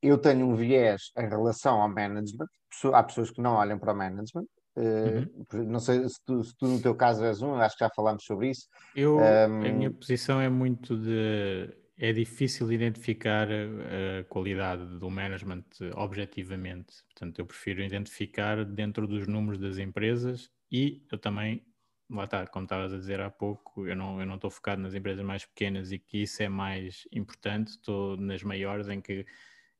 [0.00, 2.46] eu tenho um viés em relação ao management,
[2.94, 4.46] há pessoas que não olham para o management,
[4.78, 5.64] Uhum.
[5.66, 8.24] Não sei se tu, se tu, no teu caso és um, acho que já falámos
[8.24, 8.68] sobre isso.
[8.94, 9.22] Eu, um...
[9.42, 11.76] A minha posição é muito de.
[12.00, 15.64] É difícil identificar a qualidade do management
[15.96, 17.02] objetivamente.
[17.04, 21.64] Portanto, eu prefiro identificar dentro dos números das empresas e eu também
[22.10, 24.94] lá está, como estavas a dizer há pouco, eu não, eu não estou focado nas
[24.94, 29.26] empresas mais pequenas e que isso é mais importante, estou nas maiores em que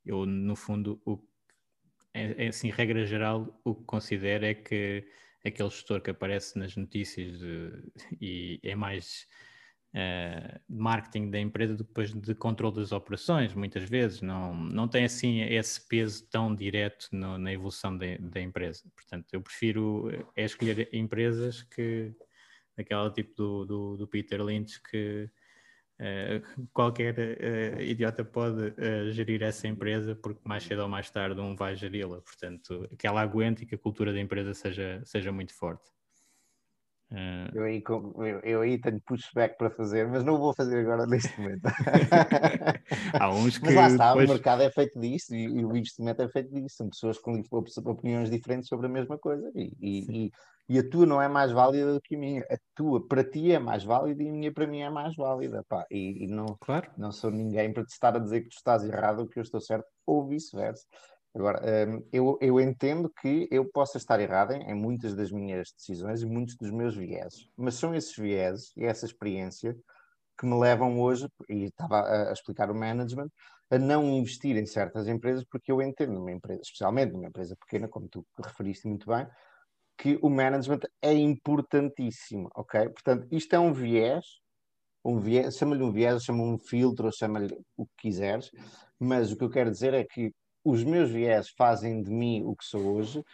[0.04, 1.18] eu, no fundo, o,
[2.12, 5.06] é, é assim, regra geral, o que considero é que
[5.44, 7.70] aquele gestor que aparece nas notícias de,
[8.20, 9.26] e é mais
[9.94, 15.40] uh, marketing da empresa depois de controle das operações, muitas vezes, não, não tem assim
[15.42, 18.84] esse peso tão direto no, na evolução de, da empresa.
[18.94, 22.12] Portanto, eu prefiro é escolher empresas que,
[22.76, 25.30] aquela tipo do, do, do Peter Lynch, que
[26.00, 28.74] uh, qualquer uh, idiota pode
[29.12, 32.20] gerir essa empresa, porque mais cedo ou mais tarde um vai geri-la.
[32.20, 35.97] Portanto, que ela aguente e que a cultura da empresa seja, seja muito forte.
[37.10, 37.48] Uh...
[37.54, 41.40] Eu, aí, eu, eu, aí tenho pushback para fazer, mas não vou fazer agora neste
[41.40, 41.62] momento.
[43.18, 43.64] Há uns que.
[43.64, 44.28] Mas lá está, depois...
[44.28, 46.76] o mercado é feito disso e, e, o investimento é feito disso.
[46.76, 47.42] São pessoas com
[47.86, 50.32] opiniões diferentes sobre a mesma coisa e, e,
[50.68, 52.42] e, a tua não é mais válida do que a minha.
[52.42, 55.64] A tua para ti é mais válida e a minha para mim é mais válida.
[55.66, 55.86] Pá.
[55.90, 56.90] E, não, claro.
[56.98, 59.42] não sou ninguém para te estar a dizer que tu estás errado ou que eu
[59.42, 60.84] estou certo ou vice-versa.
[61.34, 66.22] Agora, um, eu, eu entendo que eu possa estar errado em, muitas das minhas decisões
[66.22, 69.76] e muitos dos meus vieses, mas são esses vieses e essa experiência
[70.38, 73.28] que me levam hoje, e estava a, a explicar o management,
[73.70, 77.88] a não investir em certas empresas, porque eu entendo numa empresa, especialmente numa empresa pequena,
[77.88, 79.26] como tu referiste muito bem,
[79.98, 82.88] que o management é importantíssimo, ok?
[82.88, 84.24] Portanto, isto é um viés,
[85.04, 88.50] um viés, chama-lhe um viés, chama-lhe um filtro, chama-lhe o que quiseres,
[88.98, 90.32] mas o que eu quero dizer é que
[90.68, 93.24] os meus viés fazem de mim o que sou hoje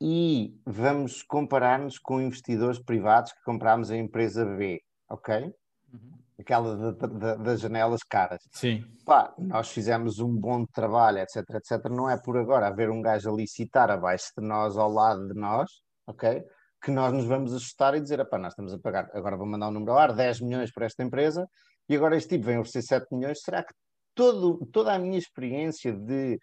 [0.00, 5.52] e vamos comparar-nos com investidores privados que comprámos a empresa B, ok?
[5.92, 6.18] Uhum.
[6.38, 6.92] Aquela
[7.36, 8.40] das janelas caras.
[8.52, 8.84] Sim.
[9.04, 11.90] Pá, nós fizemos um bom trabalho, etc, etc.
[11.90, 15.34] Não é por agora haver um gajo a licitar abaixo de nós, ao lado de
[15.34, 15.68] nós,
[16.06, 16.44] ok?
[16.80, 19.68] Que nós nos vamos ajustar e dizer, pá, nós estamos a pagar, agora vou mandar
[19.68, 21.44] um número ao ar, 10 milhões para esta empresa,
[21.88, 23.74] e agora este tipo vem oferecer 7 milhões, será que
[24.14, 26.38] todo, toda a minha experiência de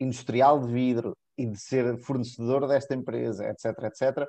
[0.00, 4.28] industrial de vidro e de ser fornecedor desta empresa, etc, etc,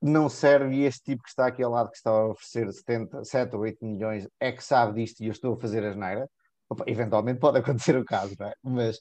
[0.00, 3.56] não serve este tipo que está aqui ao lado, que está a oferecer 70, 7
[3.56, 6.28] ou 8 milhões, é que sabe disto e eu estou a fazer a geneira.
[6.68, 8.54] Opa, eventualmente pode acontecer o caso, não é?
[8.62, 9.00] Mas,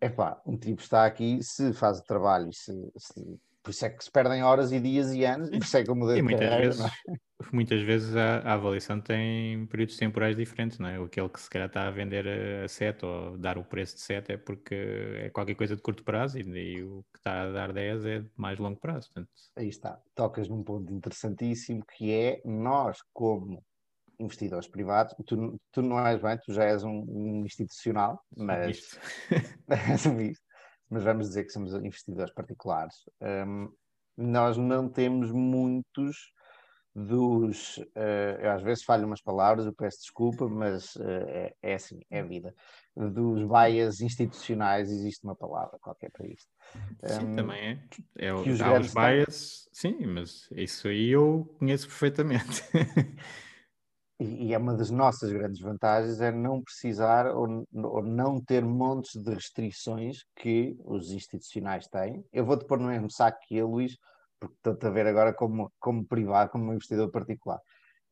[0.00, 3.90] é pá, um tipo está aqui, se faz o trabalho, se, se por isso é
[3.90, 6.22] que se perdem horas e dias e anos, por isso é que eu mudei e
[6.22, 7.14] muitas carreira, vezes, é?
[7.50, 11.02] muitas vezes a, a, avaliação tem períodos temporais diferentes, não é?
[11.02, 12.26] Aquele que se calhar está a vender
[12.62, 16.04] a 7 ou dar o preço de 7 é porque é qualquer coisa de curto
[16.04, 19.08] prazo e, e o que está a dar 10 é de mais longo prazo.
[19.10, 19.30] Portanto...
[19.56, 23.64] Aí está, tocas num ponto interessantíssimo que é nós, como
[24.20, 28.98] investidores privados, tu, tu não és bem, tu já és um, um institucional, mas
[29.90, 30.43] és um misto
[30.90, 32.94] mas vamos dizer que somos investidores particulares,
[33.46, 33.72] um,
[34.16, 36.32] nós não temos muitos
[36.94, 37.78] dos.
[37.78, 42.00] Uh, eu às vezes falho umas palavras, eu peço desculpa, mas uh, é, é, assim,
[42.08, 42.54] é a vida.
[42.96, 46.48] Dos bias institucionais existe uma palavra qualquer para isto.
[47.04, 47.82] Sim, um, também
[48.18, 48.26] é.
[48.26, 49.92] é o, os, há os bias, têm...
[49.92, 52.62] sim, mas isso aí eu conheço perfeitamente.
[54.20, 59.20] e, é uma das nossas grandes vantagens é não precisar ou, ou, não ter montes
[59.20, 62.24] de restrições que os institucionais têm.
[62.32, 63.96] Eu vou-te pôr no mesmo saco que eu, Luís,
[64.38, 67.58] porque estou-te a ver agora como, como privado, como investidor particular.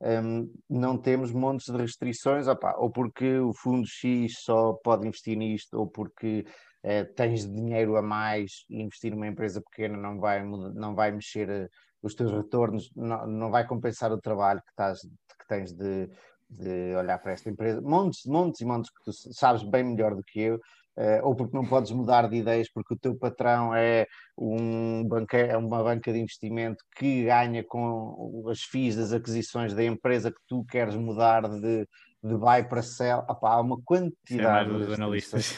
[0.00, 5.78] Um, não temos montes de restrições, ou porque o fundo X só pode investir nisto,
[5.78, 6.44] ou porque
[6.82, 11.48] uh, tens dinheiro a mais e investir numa empresa pequena não vai, não vai mexer
[11.48, 11.68] uh,
[12.02, 16.10] os teus retornos, não, não vai compensar o trabalho que, estás, que tens de,
[16.50, 17.80] de olhar para esta empresa.
[17.80, 21.56] Montes, montes e montes que tu sabes bem melhor do que eu, uh, ou porque
[21.56, 26.12] não podes mudar de ideias porque o teu patrão é um banca, é uma banca
[26.12, 31.48] de investimento que ganha com as FIIs das aquisições da empresa que tu queres mudar
[31.48, 31.88] de,
[32.22, 33.24] de buy para sell.
[33.28, 35.56] Opa, há uma quantidade é de analistas.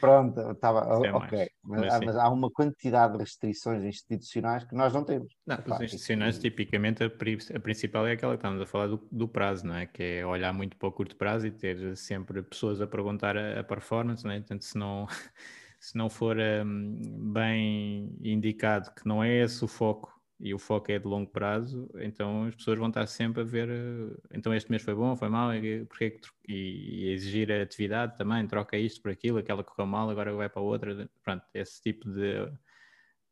[0.00, 1.50] Pronto, estava é ok.
[1.66, 5.34] Mas, mas, mas, há uma quantidade de restrições institucionais que nós não temos.
[5.46, 9.26] Não, os institucionais, tipicamente, a, a, principal é aquela que estamos a falar do, do,
[9.26, 9.86] prazo, não é?
[9.86, 13.60] Que é olhar muito para o curto prazo e ter sempre pessoas a perguntar a,
[13.60, 14.38] a performance, não é?
[14.38, 15.06] Portanto, se não,
[15.80, 20.92] se não for um, bem indicado que não é esse o foco e o foco
[20.92, 24.70] é de longo prazo, então as pessoas vão estar sempre a ver, eh, então este
[24.70, 25.50] mês foi bom, foi mal,
[25.88, 30.34] porque e, exigir a atividade também, troca isto por aquilo, aquela que correu mal, agora
[30.34, 32.52] vai para outra, pronto, esse tipo de,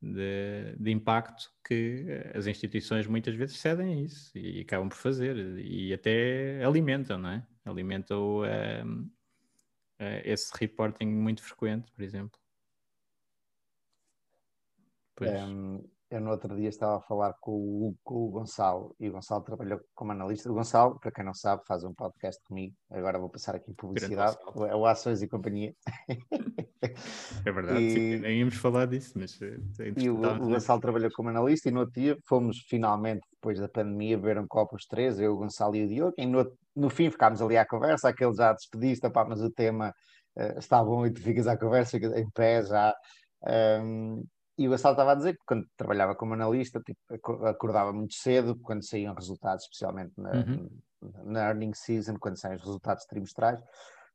[0.01, 5.37] de, de, impacto que as instituições muitas vezes cedem a isso e acabam por fazer
[5.59, 7.47] e até alimentam, não é?
[7.67, 9.03] Alimentam um,
[10.01, 12.38] uh, esse reporting muito frequente, por exemplo.
[15.17, 15.31] Pois.
[15.31, 19.12] Um eu no outro dia estava a falar com o, com o Gonçalo e o
[19.12, 20.48] Gonçalo trabalhou como analista.
[20.48, 22.72] O Gonçalo, para quem não sabe, faz um podcast comigo.
[22.88, 24.37] Agora vou passar aqui publicidade.
[24.68, 25.74] É o Ações e Companhia.
[27.46, 27.90] É verdade, e...
[27.90, 29.57] sim, nem íamos falar disso, mas é
[29.96, 33.68] E o, o Gonçalo trabalhou como analista e no outro dia fomos finalmente, depois da
[33.68, 36.46] pandemia, beber um copo os três, eu, o Gonçalo e o Diogo, e no,
[36.77, 39.94] no fim ficámos ali à conversa, aquele já despediste, pá, mas o tema
[40.37, 42.94] uh, está bom e tu ficas à conversa em pé já.
[43.83, 44.22] Um,
[44.57, 47.01] e o Gonçalo estava a dizer que quando trabalhava como analista, tipo,
[47.47, 50.71] acordava muito cedo, quando saíam resultados, especialmente na, uhum.
[51.25, 53.59] na earning season, quando saem os resultados trimestrais,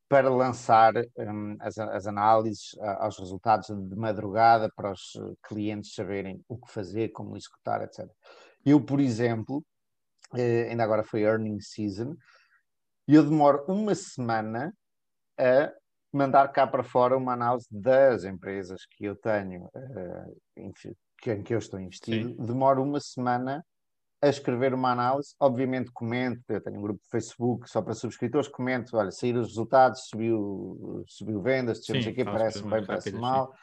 [0.08, 6.58] para lançar um, as, as, análises aos resultados de madrugada para os clientes saberem o
[6.58, 8.10] que fazer, como executar, etc.
[8.66, 9.64] Eu, por exemplo,
[10.36, 12.16] eh, ainda agora foi earning season,
[13.08, 14.74] eu demoro uma semana
[15.38, 15.72] a
[16.12, 20.72] mandar cá para fora uma análise das empresas que eu tenho, uh, em,
[21.22, 22.30] que, eu estou investido.
[22.30, 22.36] Sim.
[22.46, 23.64] Demoro uma semana
[24.22, 25.34] a escrever uma análise.
[25.40, 29.50] Obviamente comento, eu tenho um grupo de Facebook só para subscritores, comento, olha, saíram os
[29.50, 33.54] resultados, subiu, subiu vendas, deixamos aqui, parece bem, parece mal.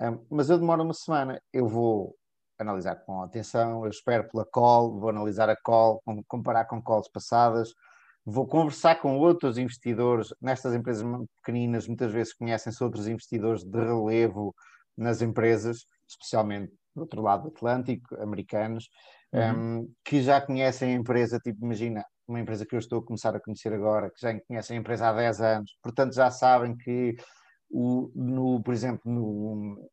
[0.00, 1.40] Um, mas eu demoro uma semana.
[1.52, 2.16] Eu vou
[2.58, 7.74] analisar com atenção, eu espero pela call, vou analisar a call, comparar com calls passadas,
[8.24, 11.04] vou conversar com outros investidores nestas empresas
[11.42, 14.54] pequeninas, muitas vezes conhecem-se outros investidores de relevo
[14.96, 18.88] nas empresas, especialmente do outro lado do Atlântico, americanos,
[19.32, 19.80] uhum.
[19.80, 23.34] um, que já conhecem a empresa, tipo, imagina, uma empresa que eu estou a começar
[23.34, 27.16] a conhecer agora, que já conhecem a empresa há 10 anos, portanto já sabem que,
[27.70, 29.90] o, no, por exemplo, no,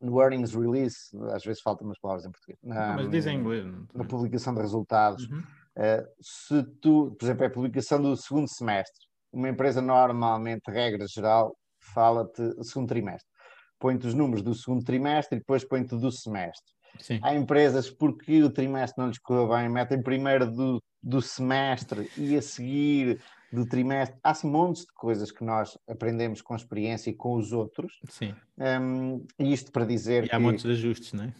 [0.00, 3.64] no earnings release, às vezes faltam umas palavras em português, na, Mas dizem inglês.
[3.94, 5.42] Na publicação de resultados, uhum
[5.76, 11.06] Uh, se tu, por exemplo, é a publicação do segundo semestre, uma empresa normalmente, regra
[11.08, 13.28] geral, fala-te segundo trimestre.
[13.78, 16.72] Põe-te os números do segundo trimestre e depois põe-te do semestre.
[17.00, 17.18] Sim.
[17.22, 22.36] Há empresas porque o trimestre não lhes correu bem, metem primeiro do, do semestre e
[22.36, 23.20] a seguir
[23.52, 24.18] do trimestre.
[24.22, 28.00] Há assim montes de coisas que nós aprendemos com experiência e com os outros.
[28.08, 28.34] Sim.
[28.58, 30.24] Um, e isto para dizer.
[30.24, 30.38] E há que...
[30.38, 31.34] montes de ajustes, não é?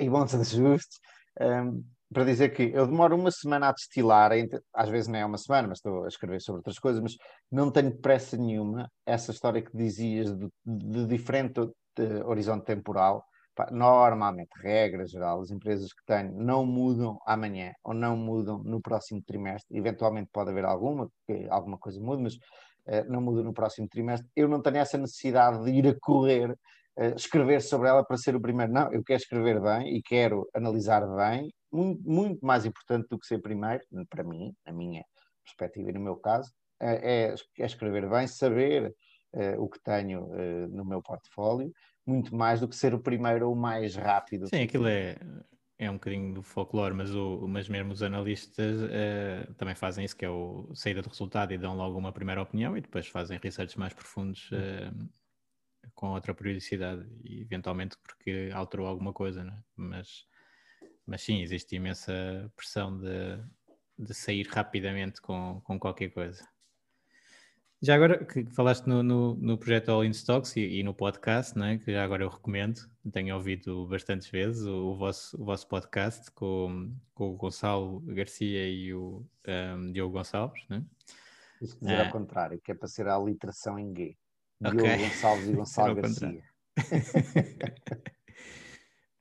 [0.00, 1.00] E montes de ajustes.
[1.40, 4.32] Um, para dizer que eu demoro uma semana a destilar,
[4.74, 7.16] às vezes não é uma semana, mas estou a escrever sobre outras coisas, mas
[7.50, 8.90] não tenho pressa nenhuma.
[9.06, 11.60] Essa história que dizias de, de diferente
[11.96, 17.94] de horizonte temporal, pá, normalmente, regra geral, as empresas que tenho não mudam amanhã ou
[17.94, 19.76] não mudam no próximo trimestre.
[19.76, 21.08] Eventualmente pode haver alguma,
[21.50, 24.28] alguma coisa mude, mas uh, não muda no próximo trimestre.
[24.36, 28.36] Eu não tenho essa necessidade de ir a correr uh, escrever sobre ela para ser
[28.36, 28.72] o primeiro.
[28.72, 33.26] Não, eu quero escrever bem e quero analisar bem muito, muito mais importante do que
[33.26, 35.04] ser primeiro, para mim, na minha
[35.44, 38.94] perspectiva e no meu caso, é, é, é escrever bem, saber
[39.34, 41.72] uh, o que tenho uh, no meu portfólio,
[42.06, 44.48] muito mais do que ser o primeiro ou o mais rápido.
[44.48, 45.16] Sim, aquilo é,
[45.78, 50.16] é um bocadinho do folclore, mas, o, mas mesmo os analistas uh, também fazem isso,
[50.16, 53.38] que é o saída do resultado e dão logo uma primeira opinião e depois fazem
[53.42, 54.50] research mais profundos
[55.94, 59.58] com outra periodicidade eventualmente porque alterou alguma coisa, né?
[59.76, 60.24] mas
[61.06, 63.38] mas sim, existe imensa pressão de,
[63.98, 66.46] de sair rapidamente com, com qualquer coisa.
[67.82, 71.58] Já agora que falaste no, no, no projeto All in Stocks e, e, no podcast,
[71.58, 71.78] não é?
[71.78, 72.80] que já agora eu recomendo,
[73.12, 78.70] tenho ouvido bastantes vezes o, o vosso, o vosso podcast com, com o Gonçalo Garcia
[78.70, 79.26] e o
[79.76, 80.62] um, Diogo Gonçalves.
[80.68, 80.84] Não é?
[81.60, 82.06] Isso dizer ah.
[82.06, 84.16] ao contrário, que é para ser a literação em G.
[84.64, 84.78] Okay.
[84.78, 86.44] Diogo Gonçalves e Gonçalo Garcia.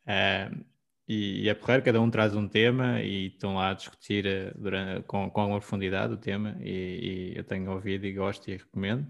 [0.05, 0.65] uh,
[1.07, 4.53] e, e é porreiro, cada um traz um tema e estão lá a discutir eh,
[4.55, 8.57] durante, com, com alguma profundidade o tema e, e, eu tenho ouvido e gosto e
[8.57, 9.05] recomendo.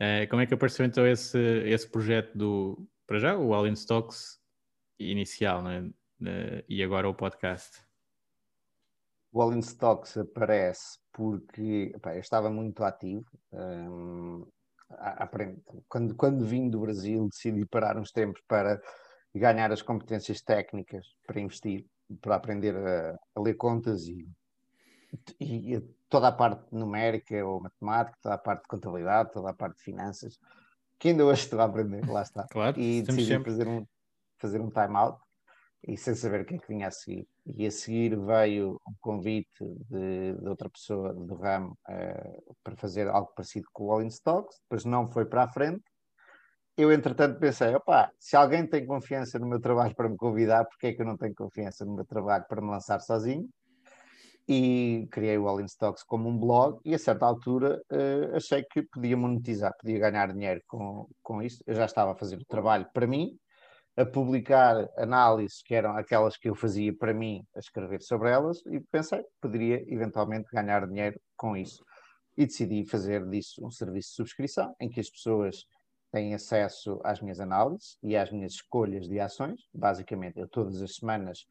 [0.00, 3.72] Uh, como é que apareceu então esse, esse projeto do, para já, o All in
[3.72, 4.40] Stocks
[4.98, 5.80] inicial, né?
[6.20, 7.82] Uh, e agora o podcast?
[9.32, 13.26] O All in Stocks aparece porque epá, eu estava muito ativo.
[13.52, 14.46] Um,
[15.88, 18.80] quando, quando vim do Brasil, decidi parar uns tempos para
[19.34, 21.86] ganhar as competências técnicas para investir,
[22.20, 24.26] para aprender a, a ler contas e,
[25.40, 29.76] e, toda a parte numérica ou matemática, toda a parte de contabilidade, toda a parte
[29.76, 30.38] de finanças,
[30.98, 32.46] que ainda hoje estou a aprender, lá está.
[32.50, 33.50] Claro, e decidi sempre.
[33.50, 33.86] fazer um,
[34.38, 35.20] fazer um time-out
[35.86, 37.28] e sem saber o que é que vinha a seguir.
[37.46, 43.08] E a seguir veio um convite de, de outra pessoa do ramo uh, para fazer
[43.08, 45.84] algo parecido com o All in Stocks, depois não foi para a frente,
[46.78, 50.86] eu, entretanto, pensei: opá, se alguém tem confiança no meu trabalho para me convidar, porque
[50.86, 53.48] é que eu não tenho confiança no meu trabalho para me lançar sozinho?
[54.48, 58.62] E criei o All in Stocks como um blog, e a certa altura uh, achei
[58.62, 61.60] que podia monetizar, podia ganhar dinheiro com, com isso.
[61.66, 63.36] Eu já estava a fazer o trabalho para mim,
[63.96, 68.64] a publicar análises que eram aquelas que eu fazia para mim, a escrever sobre elas,
[68.66, 71.84] e pensei poderia eventualmente ganhar dinheiro com isso.
[72.36, 75.66] E decidi fazer disso um serviço de subscrição, em que as pessoas
[76.10, 79.68] têm acesso às minhas análises e às minhas escolhas de ações.
[79.72, 81.46] Basicamente, eu todas as semanas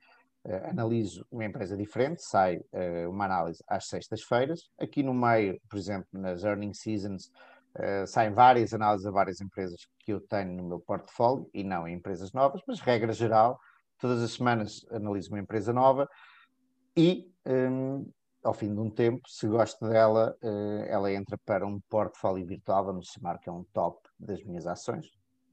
[0.45, 4.70] uh, analiso uma empresa diferente, sai uh, uma análise às sextas-feiras.
[4.80, 7.32] Aqui no meio, por exemplo, nas earning seasons,
[7.76, 11.88] Uh, saem várias análises a várias empresas que eu tenho no meu portfólio e não
[11.88, 13.60] em empresas novas, mas regra geral,
[13.99, 16.10] todas as semanas analiso uma empresa nova
[16.95, 18.10] e um,
[18.43, 20.36] ao fim de um tempo, se gosto dela,
[20.88, 25.11] ela entra para um portfólio virtual, vamos chamar que é um top das minhas ações,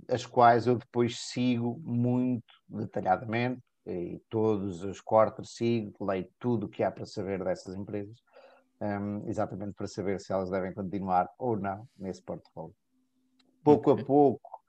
[0.09, 6.69] as quais eu depois sigo muito detalhadamente e todos os quartos sigo, leio tudo o
[6.69, 8.23] que há para saber dessas empresas
[8.81, 12.75] um, exatamente para saber se elas devem continuar ou não nesse portfólio.
[13.63, 14.63] Pouco a pouco,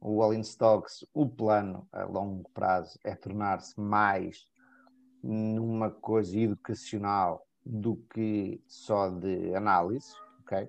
[0.00, 4.48] o All in Stocks, o plano a longo prazo é tornar-se mais
[5.22, 10.68] numa coisa educacional do que só de análise, ok?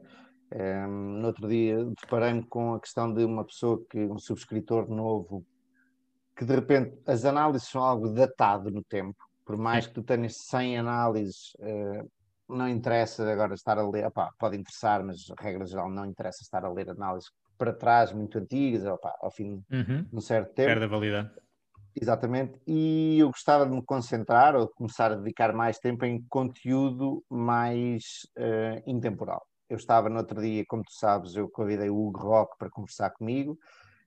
[0.52, 5.46] Um, no outro dia deparei-me com a questão de uma pessoa que, um subscritor novo,
[6.36, 10.38] que de repente as análises são algo datado no tempo, por mais que tu tenhas
[10.38, 12.10] 100 análises uh,
[12.50, 16.66] não interessa agora estar a ler, opá, pode interessar, mas regra geral não interessa estar
[16.66, 20.04] a ler análises para trás muito antigas, opá, ao fim uhum.
[20.04, 20.70] de um certo tempo.
[20.70, 21.32] Perde a validade.
[22.00, 26.24] Exatamente, e eu gostava de me concentrar ou de começar a dedicar mais tempo em
[26.30, 29.46] conteúdo mais uh, intemporal.
[29.70, 33.12] Eu estava no outro dia, como tu sabes, eu convidei o Hugo Rock para conversar
[33.12, 33.58] comigo,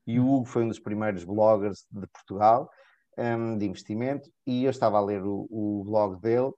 [0.06, 2.68] e o Hugo foi um dos primeiros bloggers de Portugal
[3.16, 6.52] um, de investimento, e eu estava a ler o, o blog dele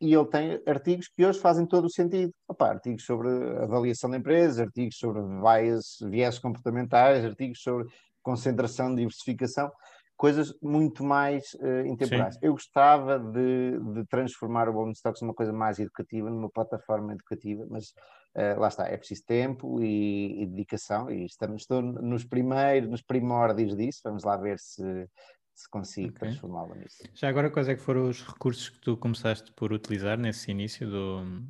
[0.00, 2.32] e ele tem artigos que hoje fazem todo o sentido.
[2.48, 7.86] Opa, artigos sobre avaliação da empresa, artigos sobre bias, viés comportamentais, artigos sobre
[8.22, 9.70] concentração, diversificação,
[10.16, 12.34] coisas muito mais uh, intemporais.
[12.34, 12.40] Sim.
[12.42, 17.66] Eu gostava de, de, transformar o Bowling Stocks numa coisa mais educativa, numa plataforma educativa,
[17.68, 17.92] mas
[18.36, 23.02] uh, lá está, é preciso tempo e, e, dedicação, e estamos estou nos primeiros, nos
[23.02, 25.08] primórdios disso, vamos lá ver se,
[25.54, 26.28] se consigo okay.
[26.28, 27.02] transformá-lo nisso.
[27.14, 30.88] Já agora, quais é que foram os recursos que tu começaste por utilizar nesse início
[30.88, 31.42] do,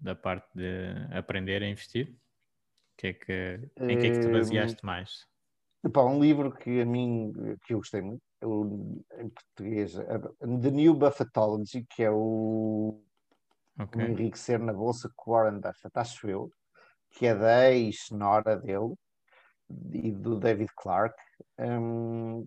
[0.00, 2.16] da parte de aprender a investir?
[2.96, 5.26] Que é que, em que é que te baseaste mais?
[5.84, 7.32] Epá, um livro que a mim
[7.66, 13.02] que eu gostei muito, o, em português, The New Buffettology, que é o,
[13.78, 14.04] okay.
[14.04, 16.50] enriquecer na bolsa com Warren Buffett, acho eu,
[17.10, 18.94] que é da ex-nora dele
[19.92, 21.16] e do David Clark,
[21.58, 22.44] um,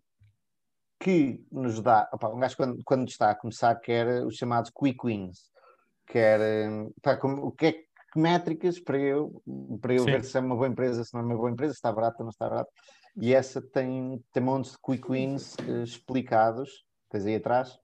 [0.99, 4.99] que nos dá, opa, um gajo quando, quando está a começar quer os chamados quick
[5.05, 5.49] wins,
[6.05, 6.39] quer
[7.01, 7.87] pá, como, o que é que
[8.19, 9.41] métricas para eu,
[9.81, 11.77] para eu ver se é uma boa empresa, se não é uma boa empresa, se
[11.77, 12.71] está barato ou não está barato.
[13.19, 16.85] E essa tem, tem montes de quick wins uh, explicados.
[17.09, 17.79] Tens aí atrás?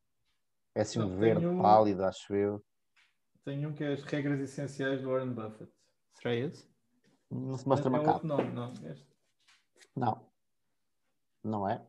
[0.76, 1.62] É assim um verde um...
[1.62, 2.64] pálido, acho eu.
[3.46, 5.72] Tem um que é as regras essenciais do Warren Buffett.
[6.14, 6.68] Será esse?
[7.30, 8.26] Não se mostra é uma capa.
[8.26, 9.08] Não, não, este.
[9.96, 10.26] Não.
[11.44, 11.86] Não é?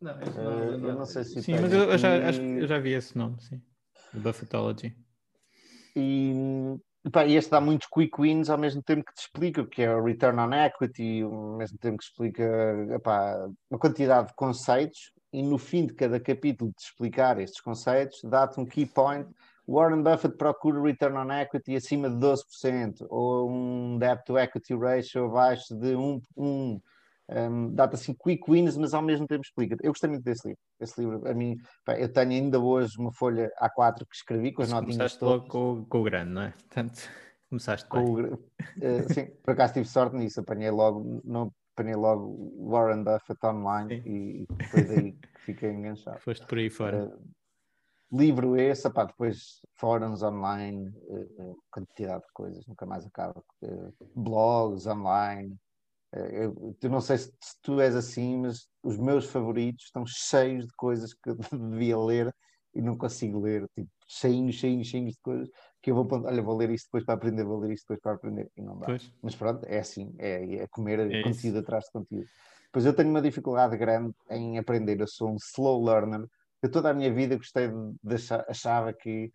[0.00, 1.42] Não, esse não, uh, não, eu não sei se.
[1.42, 3.62] Sim, mas eu, já, acho que eu já vi esse nome, sim.
[4.12, 4.96] Buffetology.
[5.96, 6.32] E,
[7.12, 9.94] pá, este dá muitos quick wins ao mesmo tempo que te explica o que é
[9.94, 12.42] o return on equity, ao mesmo tempo que explica
[12.90, 15.12] epá, uma quantidade de conceitos.
[15.34, 19.28] E no fim de cada capítulo de explicar estes conceitos, dá-te um key point.
[19.66, 25.24] Warren Buffett procura return on equity acima de 12%, ou um debt to equity ratio
[25.24, 26.80] abaixo de 1, 1
[27.30, 29.76] um, dá-te assim quick wins, mas ao mesmo tempo explica.
[29.82, 30.62] Eu gostei muito desse livro.
[30.78, 34.62] Esse livro, a mim, pá, eu tenho ainda hoje uma folha A4 que escrevi com
[34.62, 35.40] as mas notinhas todas.
[35.40, 36.50] logo com, com, o grande, não é?
[36.50, 37.10] Portanto,
[37.50, 38.38] começaste com o, uh,
[39.12, 44.42] Sim, por acaso tive sorte nisso, apanhei logo, não apanhei logo Warren Buffett online e,
[44.42, 46.20] e, foi daí que fiquei enganchado.
[46.20, 47.06] Foste por aí fora.
[47.06, 47.34] Uh,
[48.12, 53.42] livro esse, pá, depois fóruns online, uh, quantidade de coisas, nunca mais acaba.
[54.14, 55.58] blogs online,
[56.12, 60.66] eu, eu não sei se, se, tu és assim, mas os meus favoritos estão cheios
[60.66, 62.34] de coisas que eu devia ler
[62.72, 65.48] e não consigo ler, tipo, cheinhos, cheinhos, cheinhos de coisas
[65.82, 68.12] que eu vou, olha, vou ler isto depois para aprender, vou ler isto depois para
[68.12, 68.86] aprender e não dá.
[68.86, 69.12] Pois.
[69.22, 71.58] Mas pronto, é assim, é, é comer é conteúdo isso.
[71.58, 72.26] atrás de conteúdo.
[72.72, 76.26] Pois eu tenho uma dificuldade grande em aprender, eu sou um slow learner,
[76.62, 79.30] eu toda a minha vida gostei de, achar, achava que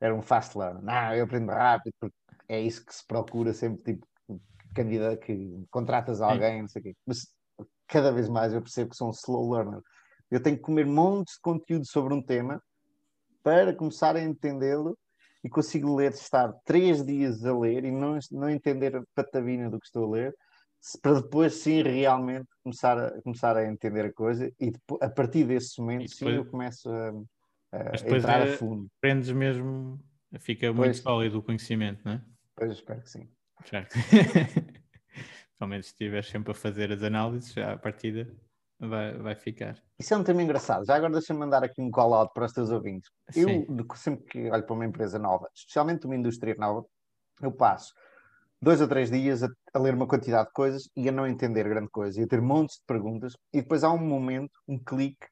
[0.00, 0.82] era um fast learner.
[0.82, 2.16] Não, eu aprendo rápido, porque
[2.48, 4.06] é isso que se procura sempre, tipo,
[4.74, 6.60] candidato, que contratas alguém, Sim.
[6.62, 6.96] não sei o quê.
[7.04, 7.26] Mas
[7.88, 9.80] cada vez mais eu percebo que sou um slow learner.
[10.30, 12.62] Eu tenho que comer montes de conteúdo sobre um tema
[13.42, 14.98] para começar a entendê-lo
[15.42, 19.78] e consigo ler, estar três dias a ler e não, não entender a patavina do
[19.78, 20.34] que estou a ler
[21.02, 25.44] para depois sim realmente começar a, começar a entender a coisa e depois, a partir
[25.44, 27.10] desse momento depois, sim eu começo a,
[27.72, 28.88] a entrar é, a fundo.
[28.98, 30.02] Aprendes mesmo,
[30.38, 32.22] fica pois, muito sólido o conhecimento, não é?
[32.56, 33.28] Pois espero que sim.
[33.64, 33.94] Certo.
[35.60, 38.26] Principalmente se estiveres sempre a fazer as análises, já a partida
[38.80, 39.76] vai, vai ficar.
[39.98, 40.84] Isso é um tema engraçado.
[40.84, 43.10] Já agora deixa-me mandar aqui um call-out para os teus ouvintes.
[43.30, 43.66] Sim.
[43.68, 46.84] Eu, sempre que olho para uma empresa nova, especialmente uma indústria nova,
[47.42, 47.92] eu passo
[48.62, 51.68] dois ou três dias a, a, ler uma quantidade de coisas e a não entender
[51.68, 55.26] grande coisa, e a ter montes de perguntas, e depois há um momento, um clique,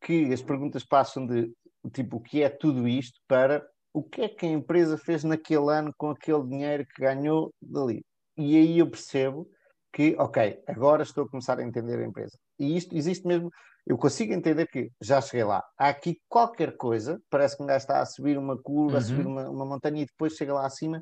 [0.00, 1.52] que as perguntas passam de
[1.92, 5.72] tipo o que é tudo isto para o que é que a empresa fez naquele
[5.72, 8.04] ano com aquele dinheiro que ganhou dali.
[8.36, 9.48] E aí eu percebo
[9.92, 12.38] que, ok, agora estou a começar a entender a empresa.
[12.58, 13.50] E isto existe mesmo,
[13.86, 15.62] eu consigo entender que já cheguei lá.
[15.78, 18.98] Há aqui qualquer coisa, parece que um gajo está a subir uma curva, uhum.
[18.98, 21.00] a subir uma, uma montanha e depois chega lá acima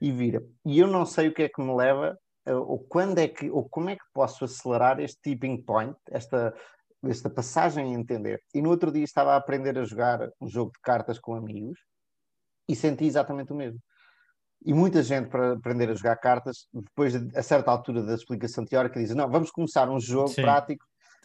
[0.00, 0.42] e vira.
[0.64, 3.68] E eu não sei o que é que me leva, ou quando é que, ou
[3.68, 6.54] como é que posso acelerar este tipping point, esta,
[7.04, 8.40] esta passagem a entender.
[8.54, 11.78] E no outro dia estava a aprender a jogar um jogo de cartas com amigos
[12.68, 13.80] e senti exatamente o mesmo.
[14.64, 18.64] E muita gente, para aprender a jogar cartas, depois, de, a certa altura da explicação
[18.64, 20.42] teórica, diz: Não, vamos começar um jogo Sim.
[20.42, 20.84] prático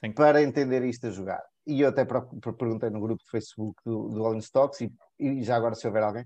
[0.10, 1.43] para entender isto a jogar.
[1.66, 5.56] E eu até perguntei no grupo de Facebook do, do All Stocks, e, e já
[5.56, 6.26] agora, se houver alguém,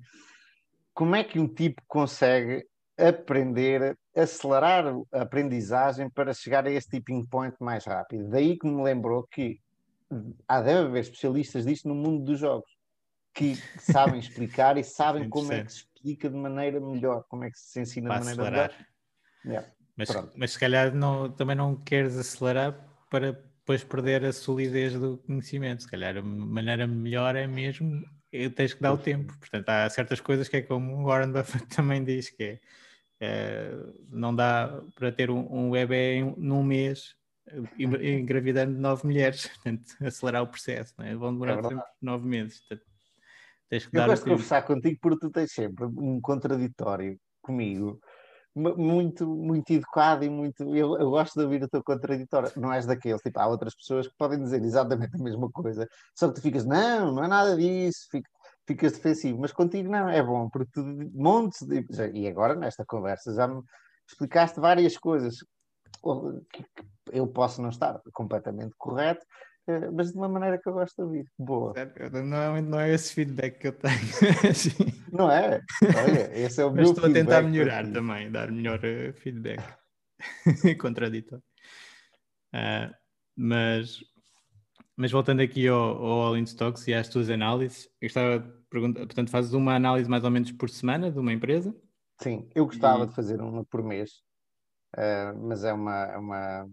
[0.94, 2.66] como é que um tipo consegue
[2.98, 8.30] aprender, acelerar a aprendizagem para chegar a esse tipping point mais rápido.
[8.30, 9.60] Daí que me lembrou que
[10.48, 12.70] há deve haver especialistas disto no mundo dos jogos
[13.34, 17.52] que sabem explicar e sabem como é que se explica de maneira melhor, como é
[17.52, 18.72] que se ensina para de maneira acelerar.
[19.44, 19.64] melhor.
[19.64, 19.76] Yeah.
[19.98, 22.74] Mas, mas se calhar não, também não queres acelerar
[23.10, 25.82] para depois perder a solidez do conhecimento.
[25.82, 28.06] Se calhar a maneira melhor é mesmo
[28.56, 29.36] tens que dar o tempo.
[29.40, 32.60] Portanto, há certas coisas que é como o Warren Buffett também diz, que é,
[33.20, 33.72] é
[34.10, 37.16] não dá para ter um, um bebê em, num mês
[37.78, 41.16] engravidando nove mulheres, portanto, acelerar o processo, não é?
[41.16, 42.60] vão demorar é sempre nove meses.
[42.60, 42.86] Portanto,
[43.68, 48.00] tens que Eu gosto de conversar contigo porque tu tens sempre um contraditório comigo
[48.56, 50.64] muito, muito educado e muito.
[50.76, 52.52] Eu, eu gosto de ouvir o teu contraditório.
[52.56, 56.30] Não és daqueles, tipo, há outras pessoas que podem dizer exatamente a mesma coisa, só
[56.30, 58.30] que tu ficas, não, não é nada disso, fico,
[58.66, 60.84] ficas defensivo, mas contigo não, é bom, porque tu
[61.14, 61.86] montes de.
[62.14, 63.62] E agora, nesta conversa, já me
[64.08, 65.38] explicaste várias coisas
[66.52, 66.66] que
[67.12, 69.26] eu posso não estar completamente correto,
[69.94, 71.26] mas de uma maneira que eu gosto de ouvir.
[71.38, 71.74] Boa.
[72.12, 73.94] Normalmente não é esse feedback que eu tenho.
[75.12, 75.62] não é?
[75.84, 79.62] Olha, esse é o mas meu estou a tentar melhorar também, dar melhor uh, feedback.
[80.80, 81.44] Contraditório.
[82.54, 82.94] Uh,
[83.36, 84.00] mas,
[84.96, 88.52] mas voltando aqui ao, ao All in Stocks e às tuas análises, eu gostava de
[88.70, 91.76] perguntar, portanto, fazes uma análise mais ou menos por semana de uma empresa?
[92.22, 93.08] Sim, eu gostava e...
[93.08, 94.22] de fazer uma por mês,
[94.96, 96.70] uh, mas é uma, é uma,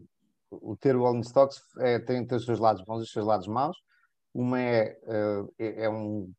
[0.60, 3.26] o ter o All Stocks é, tem, tem os seus lados bons e os seus
[3.26, 3.76] lados maus.
[4.34, 4.96] Uma é,
[5.58, 6.32] é, é um,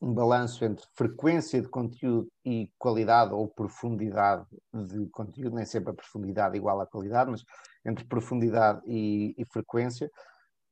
[0.00, 5.94] um balanço entre frequência de conteúdo e qualidade ou profundidade de conteúdo, nem sempre a
[5.94, 7.42] profundidade igual à qualidade, mas
[7.84, 10.10] entre profundidade e, e frequência.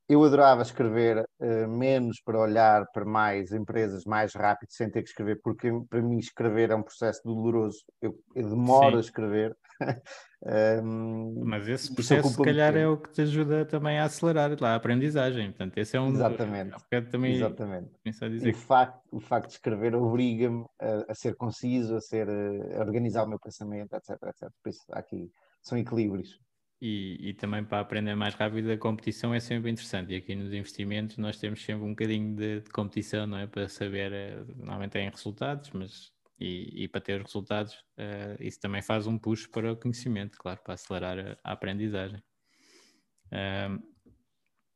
[0.07, 5.09] Eu adorava escrever uh, menos para olhar para mais empresas mais rápido, sem ter que
[5.09, 7.79] escrever, porque para mim escrever é um processo doloroso.
[7.99, 8.97] Eu, eu demoro Sim.
[8.97, 9.57] a escrever.
[10.83, 14.73] um, Mas esse processo, se calhar, é o que te ajuda também a acelerar lá,
[14.73, 15.47] a aprendizagem.
[15.49, 16.09] Portanto, esse é um.
[16.09, 16.75] Exatamente.
[16.91, 17.91] É também Exatamente.
[18.47, 23.23] O facto, o facto de escrever obriga-me a, a, ser conciso, a, ser, a organizar
[23.23, 24.11] o meu pensamento, etc.
[24.11, 24.49] etc.
[24.63, 25.31] Por isso, aqui
[25.63, 26.39] são equilíbrios.
[26.81, 30.13] E, e, também para aprender mais rápido a competição é sempre interessante.
[30.13, 33.47] E aqui nos investimentos nós temos sempre um bocadinho de, de competição, não é?
[33.47, 38.59] Para saber, eh, normalmente tem resultados, mas e, e, para ter os resultados, uh, isso
[38.59, 42.21] também faz um push para o conhecimento, claro, para acelerar a, a aprendizagem.
[43.27, 43.81] Uh,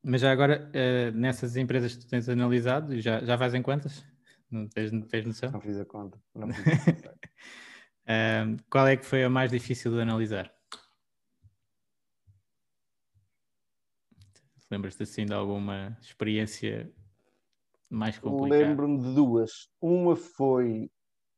[0.02, 4.06] mas já agora, uh, nessas empresas que tu tens analisado, já, já fazem quantas?
[4.50, 5.52] Não tens, não tens noção?
[5.52, 6.18] Não fiz a conta.
[6.34, 7.20] Não fiz a conta.
[8.70, 10.52] qual é que foi a mais difícil de analisar?
[14.70, 16.92] Lembras-te assim de alguma experiência
[17.90, 18.68] mais complicada?
[18.68, 19.52] Lembro-me de duas.
[19.82, 20.90] Uma foi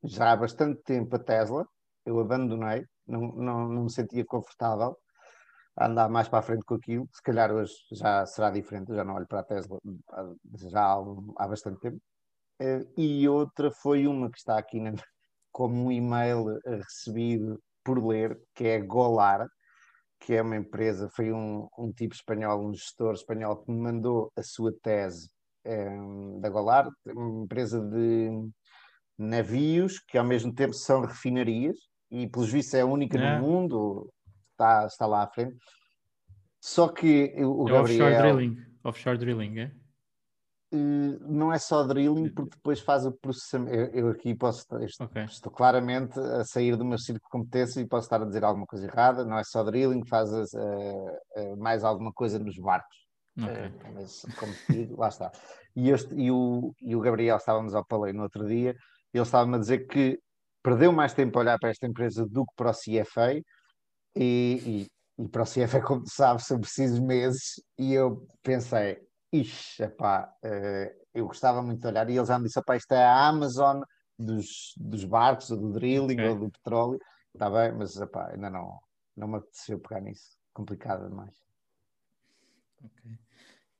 [0.03, 1.65] já há bastante tempo a Tesla,
[2.05, 4.97] eu abandonei, não, não, não me sentia confortável
[5.77, 7.07] a andar mais para a frente com aquilo.
[7.13, 9.79] Se calhar hoje já será diferente, já não olho para a Tesla
[10.69, 10.97] já há,
[11.37, 12.01] há bastante tempo.
[12.59, 14.91] Eh, e outra foi uma que está aqui na,
[15.51, 19.47] como um e-mail recebido por ler, que é Golar,
[20.21, 24.31] que é uma empresa, foi um, um tipo espanhol, um gestor espanhol que me mandou
[24.37, 25.29] a sua tese
[25.65, 25.89] é,
[26.39, 28.29] da Golar, uma empresa de
[29.17, 31.75] navios que ao mesmo tempo são refinarias
[32.09, 33.39] e pelos vistos é a única é.
[33.39, 34.11] no mundo,
[34.51, 35.57] está, está lá à frente.
[36.59, 38.05] Só que o é Gabriel...
[38.05, 39.71] Offshore drilling, offshore drilling, é?
[40.73, 43.75] Uh, não é só drilling, porque depois faz o processamento.
[43.75, 45.25] Eu, eu aqui posso estou, okay.
[45.25, 48.65] estou, claramente a sair do meu círculo de competência e posso estar a dizer alguma
[48.65, 49.25] coisa errada.
[49.25, 53.01] Não é só drilling, faz uh, uh, mais alguma coisa nos barcos.
[53.37, 53.71] Okay.
[53.93, 55.31] mas, como digo, lá está.
[55.75, 58.75] E, este, e, o, e o Gabriel, estávamos ao palei no outro dia,
[59.13, 60.19] ele estava-me a dizer que
[60.63, 63.43] perdeu mais tempo a olhar para esta empresa do que para o CFA e,
[64.15, 67.61] e, e para o CFA, como sabe, são precisos meses.
[67.77, 68.99] E eu pensei,
[69.31, 72.09] ixi, epá, uh, eu gostava muito de olhar.
[72.09, 73.81] E eles já me disseram, epá, isto é a Amazon
[74.17, 76.99] dos, dos barcos, ou do drilling, ou do petróleo.
[77.33, 78.79] Está bem, mas epá, ainda não,
[79.15, 80.37] não me apeteceu pegar nisso.
[80.53, 81.35] Complicado demais.
[82.83, 83.17] Ok.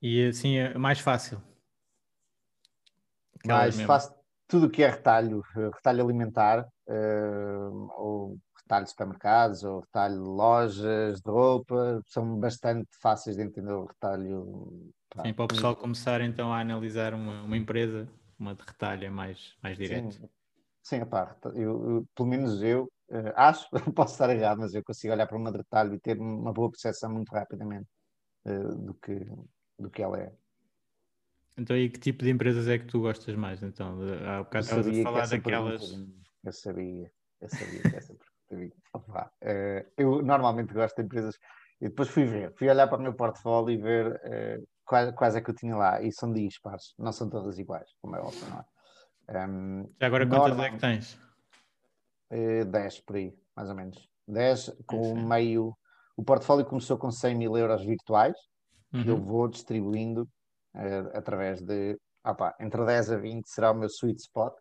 [0.01, 1.41] E assim é mais fácil.
[3.45, 4.21] mais fácil
[4.51, 10.29] tudo o que é retalho, retalho alimentar, uh, ou retalho de supermercados, ou retalho de
[10.29, 14.91] lojas de roupa, são bastante fáceis de entender o retalho.
[15.21, 18.07] Sim, para o pessoal começar então a analisar uma, uma empresa,
[18.39, 20.13] uma de retalho é mais, mais direto.
[20.13, 20.29] Sim,
[20.81, 25.13] sim epá, eu, eu, pelo menos eu uh, acho, posso estar errado, mas eu consigo
[25.13, 27.87] olhar para uma de retalho e ter uma boa percepção muito rapidamente
[28.45, 29.19] uh, do, que,
[29.77, 30.33] do que ela é.
[31.57, 33.61] Então, e que tipo de empresas é que tu gostas mais?
[33.61, 35.91] Então, há bocado estavas a falar daquelas.
[36.43, 38.15] Eu sabia, eu sabia que essa
[38.93, 41.37] Opa, uh, eu normalmente gosto de empresas.
[41.79, 45.35] E depois fui ver, fui olhar para o meu portfólio e ver uh, quais, quais,
[45.35, 46.01] é que eu tinha lá.
[46.01, 48.65] E são dispares, não são todas iguais, como é óbvio, não é?
[49.47, 51.19] Um, Já agora quantas é que tens?
[52.31, 54.09] Uh, 10 por aí, mais ou menos.
[54.27, 55.75] 10 com é meio.
[56.15, 58.37] O portfólio começou com 100 mil euros virtuais,
[58.93, 59.03] uhum.
[59.03, 60.23] que eu vou distribuindo
[60.75, 64.53] uh, através de opa, entre 10 a 20 será o meu sweet spot.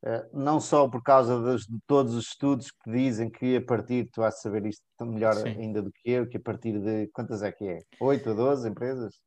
[0.00, 4.20] Uh, não só por causa de todos os estudos que dizem que a partir, tu
[4.20, 5.48] vais saber isto melhor Sim.
[5.48, 7.78] ainda do que eu, que a partir de quantas é que é?
[8.00, 9.20] 8 ou 12 empresas?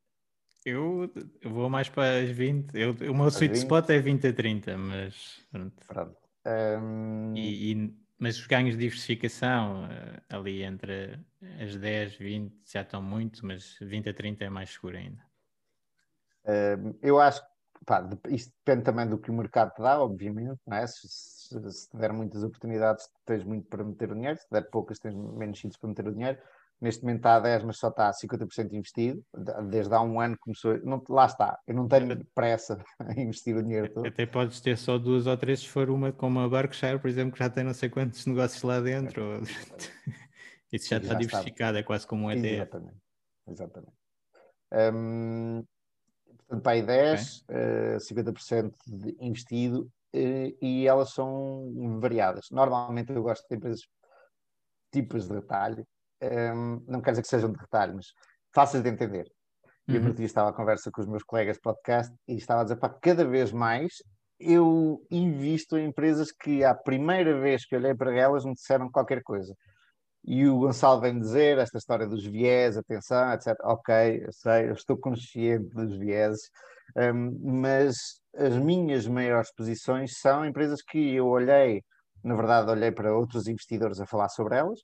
[0.65, 1.11] Eu,
[1.41, 2.73] eu vou mais para as 20.
[2.73, 3.63] Eu, o meu sweet 20?
[3.63, 5.87] spot é 20 a 30, mas pronto.
[5.87, 6.17] pronto.
[6.45, 7.33] Um...
[7.35, 11.19] E, e, mas os ganhos de diversificação eh, ali entre
[11.59, 15.23] as 10, 20 já estão muito, mas 20 a 30 é mais seguro ainda.
[16.45, 17.50] Uh, eu acho que
[17.85, 20.87] pá, isto depende também do que o mercado te dá, obviamente, não é?
[20.87, 24.51] Se, se, se te der muitas oportunidades, tens muito para meter o dinheiro, se te
[24.51, 26.37] der poucas, tens menos sítios para meter o dinheiro.
[26.79, 29.23] Neste momento está a 10, mas só está a 50% investido.
[29.69, 30.79] Desde há um ano começou.
[30.83, 32.83] Não, lá está, eu não tenho pressa
[33.15, 34.07] em investir o dinheiro todo.
[34.07, 37.33] Até podes ter só duas ou três, se for uma como a Berkshire, por exemplo,
[37.33, 39.41] que já tem não sei quantos negócios lá dentro.
[40.71, 42.55] Isso já, está diversificado, é quase como um ETF.
[42.55, 42.97] Exatamente.
[43.47, 43.93] Exatamente.
[44.73, 45.63] Um,
[46.51, 47.95] Portanto, para aí 10, okay.
[47.95, 52.47] uh, 50% de investido uh, e elas são variadas.
[52.51, 53.81] Normalmente eu gosto de empresas
[54.91, 55.87] tipos de retalho,
[56.21, 58.07] um, ehm, não quer dizer que sejam de retalho, mas
[58.53, 59.31] fáceis de entender.
[59.87, 59.95] Uhum.
[59.95, 62.63] Eu no dia estava à conversa com os meus colegas de podcast e estava a
[62.65, 64.03] dizer, para cada vez mais
[64.37, 69.23] eu invisto em empresas que à primeira vez que olhei para elas me disseram qualquer
[69.23, 69.55] coisa.
[70.23, 73.55] E o Gonçalo vem dizer esta história dos viés, atenção, etc.
[73.63, 76.37] Ok, eu sei, eu estou consciente dos viés,
[76.95, 81.83] um, mas as minhas maiores posições são empresas que eu olhei,
[82.23, 84.79] na verdade, olhei para outros investidores a falar sobre elas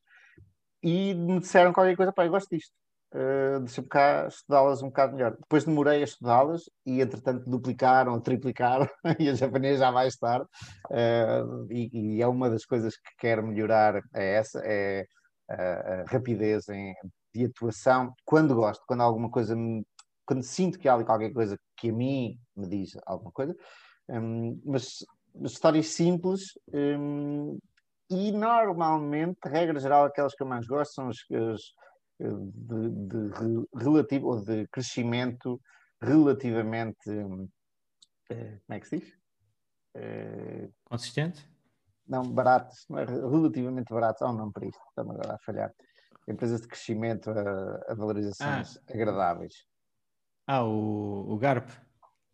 [0.83, 2.73] e me disseram qualquer coisa, pá, eu gosto disto.
[3.13, 5.31] Uh, deixa-me cá estudá-las um bocado melhor.
[5.39, 10.47] Depois demorei a estudá-las e, entretanto, duplicaram, triplicaram e a japonês já mais tarde.
[10.91, 15.05] Uh, e, e, é uma das coisas que quero melhorar, é essa, é
[16.07, 16.93] rapidez em,
[17.33, 19.85] de atuação, quando gosto, quando alguma coisa me,
[20.25, 23.55] quando sinto que há ali qualquer coisa que a mim me diz alguma coisa,
[24.09, 25.05] um, mas,
[25.43, 27.57] histórias simples um,
[28.09, 31.61] e normalmente, regra geral, aquelas que eu mais gosto são as, as
[32.19, 35.61] de, de, relativo ou de crescimento
[36.01, 37.47] relativamente hum,
[38.29, 39.13] eh, como é que se diz?
[39.95, 41.49] Uh, Consistente?
[42.07, 45.73] Não baratos, não é relativamente baratos, há um nome para isto, estamos agora a falhar.
[46.27, 48.93] Empresas de crescimento a, a valorizações ah.
[48.93, 49.65] agradáveis.
[50.45, 51.69] Ah, o, o GARP.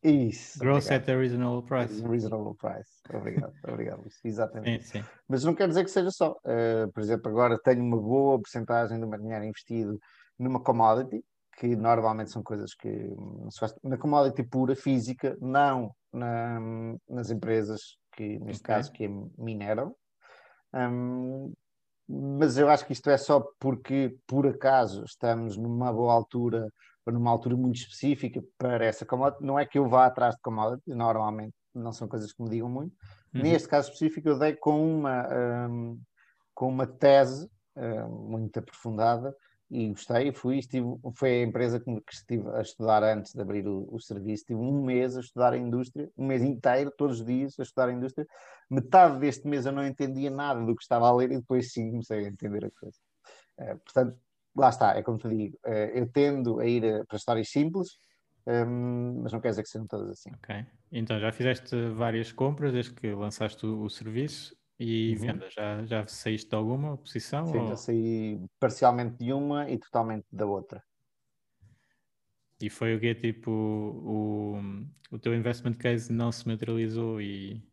[0.03, 0.59] Isso.
[0.59, 1.09] Gross obrigado.
[1.09, 2.01] at a reasonable price.
[2.01, 2.91] Reasonable price.
[3.13, 4.03] Obrigado, obrigado.
[4.23, 4.83] Exatamente.
[4.85, 5.09] Sim, sim.
[5.27, 6.31] Mas não quer dizer que seja só.
[6.43, 9.97] Uh, por exemplo, agora tenho uma boa porcentagem do meu dinheiro investido
[10.37, 11.23] numa commodity,
[11.57, 13.09] que normalmente são coisas que
[13.83, 16.59] na commodity pura, física, não na,
[17.07, 18.75] nas empresas que neste okay.
[18.75, 19.07] caso que
[19.37, 19.95] mineram.
[20.73, 21.53] Um,
[22.07, 26.67] mas eu acho que isto é só porque, por acaso, estamos numa boa altura,
[27.07, 29.43] numa altura muito específica para essa commodity.
[29.43, 32.69] Não é que eu vá atrás de commodities, normalmente não são coisas que me digam
[32.69, 32.95] muito.
[33.33, 33.41] Uhum.
[33.41, 35.27] Neste caso específico, eu dei com uma,
[35.67, 35.99] um,
[36.53, 39.35] com uma tese uh, muito aprofundada
[39.73, 43.87] e gostei, fui, estive, foi a empresa que, estive a estudar antes de abrir o,
[43.91, 47.59] o, serviço, tive um mês a estudar a indústria, um mês inteiro, todos os dias
[47.59, 48.27] a estudar a indústria,
[48.69, 51.89] metade deste mês eu não entendia nada do que estava a ler e depois sim
[51.89, 52.97] comecei a entender a coisa.
[53.59, 54.15] Uh, portanto,
[54.55, 57.97] lá está, é como te digo, uh, eu tendo a ir para histórias simples,
[58.45, 60.29] um, mas não quer dizer que sejam todas assim.
[60.35, 65.21] Ok, então já fizeste várias compras desde que lançaste o, o serviço e uhum.
[65.21, 67.47] venda, já, já saíste de alguma posição?
[67.47, 67.67] Sim, ou...
[67.69, 70.83] já saí parcialmente de uma e totalmente da outra.
[72.61, 74.59] E foi o que tipo o,
[75.09, 77.63] o teu investment case não se materializou e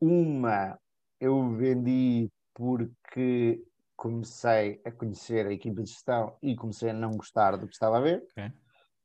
[0.00, 0.78] uma
[1.20, 3.62] eu vendi porque
[3.96, 7.98] comecei a conhecer a equipa de gestão e comecei a não gostar do que estava
[7.98, 8.24] a ver.
[8.32, 8.52] Okay.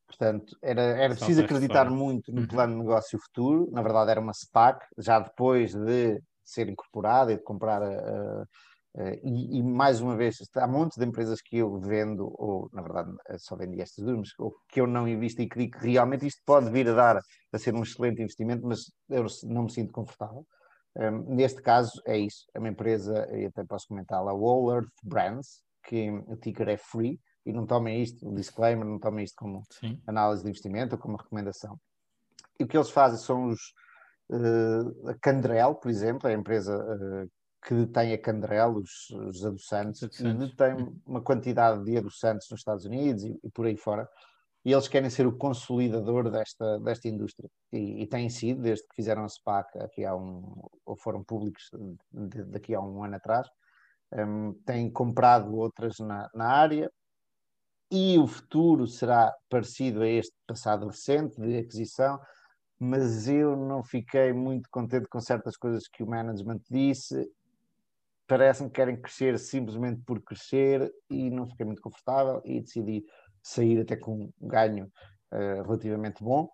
[0.07, 2.47] Portanto, era, era preciso acreditar muito no uhum.
[2.47, 3.69] plano de negócio futuro.
[3.71, 6.19] Na verdade, era uma SPAC, já depois de
[6.49, 7.81] ser incorporada e de comprar.
[7.81, 8.41] Uh,
[8.95, 12.81] uh, e, e, mais uma vez, há montes de empresas que eu vendo, ou na
[12.81, 15.87] verdade só vendi estas duas, mas, ou que eu não invisto e que digo que
[15.87, 17.19] realmente isto pode vir a dar
[17.51, 20.45] a ser um excelente investimento, mas eu não me sinto confortável.
[20.95, 26.09] Um, neste caso é isso, é uma empresa, e até posso comentá-la, Wallard Brands, que
[26.09, 30.01] o ticker é free, e não tomem isto, o disclaimer, não tomem isto como Sim.
[30.05, 31.79] análise de investimento ou como recomendação.
[32.59, 33.59] E o que eles fazem são os
[35.07, 37.31] a Candrel, por exemplo, é a empresa uh,
[37.65, 40.49] que detém a Candrel, os, os adoçantes, adoçantes.
[40.49, 44.07] detém uma quantidade de adoçantes nos Estados Unidos e, e, por aí fora,
[44.63, 48.95] e eles querem ser o consolidador desta, desta indústria, e, e têm sido, desde que
[48.95, 50.53] fizeram a SPAC aqui há um,
[50.85, 51.69] ou foram públicos
[52.11, 53.47] de, daqui a um ano atrás,
[54.13, 56.91] um, têm comprado outras na, na área,
[57.91, 62.19] e o futuro será parecido a este passado recente de aquisição,
[62.79, 67.29] mas eu não fiquei muito contente com certas coisas que o management disse.
[68.25, 73.03] Parece-me que querem crescer simplesmente por crescer e não fiquei muito confortável e decidi
[73.43, 74.85] sair até com um ganho
[75.33, 76.49] uh, relativamente bom.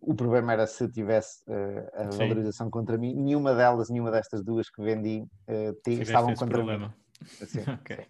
[0.00, 2.18] O problema era se tivesse uh, a Sim.
[2.18, 3.14] valorização contra mim.
[3.14, 6.88] Nenhuma delas, nenhuma destas duas que vendi uh, estavam contra problema.
[6.88, 6.94] mim.
[7.40, 8.06] Assim, ok.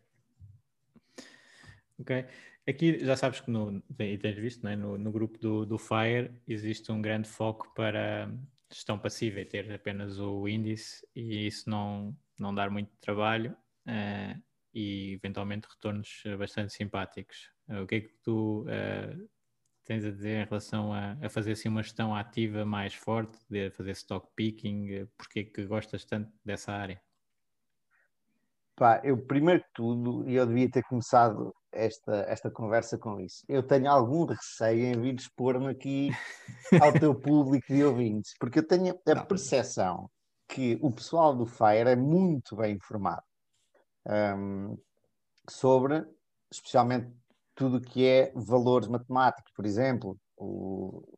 [2.01, 2.27] Ok.
[2.67, 4.75] Aqui já sabes que no, e tens visto, é?
[4.75, 8.33] no, no, grupo do, do FIRE existe um grande foco para
[8.73, 13.55] gestão passiva e ter apenas o índice e isso não, não dar muito trabalho
[13.87, 14.43] uh,
[14.73, 17.51] e eventualmente retornos bastante simpáticos.
[17.69, 19.29] Uh, o que é que tu uh,
[19.85, 23.71] tens a dizer em relação a, a, fazer assim uma gestão ativa mais forte, de
[23.73, 25.07] fazer stock picking?
[25.19, 26.99] Porquê que gostas tanto dessa área?
[28.77, 33.45] Pá, eu primeiro que tudo, e eu devia ter começado esta, esta conversa com isso.
[33.49, 36.11] Eu tenho algum receio em vir expor-me aqui
[36.81, 40.11] ao teu público de ouvintes, porque eu tenho a percepção
[40.49, 43.23] que o pessoal do FIRE é muito bem informado
[44.07, 44.77] um,
[45.49, 46.05] sobre,
[46.51, 47.13] especialmente,
[47.55, 51.14] tudo o que é valores matemáticos, por exemplo, o,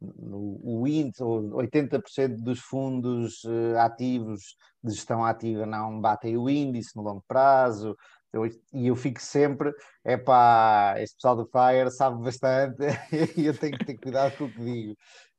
[0.00, 6.96] o, o índice, 80% dos fundos uh, ativos de gestão ativa não batem o índice
[6.96, 7.96] no longo prazo,
[8.34, 9.72] eu, e eu fico sempre,
[10.04, 12.82] é pá, este pessoal do Fire sabe bastante
[13.38, 14.96] e eu tenho que ter cuidado com o que digo.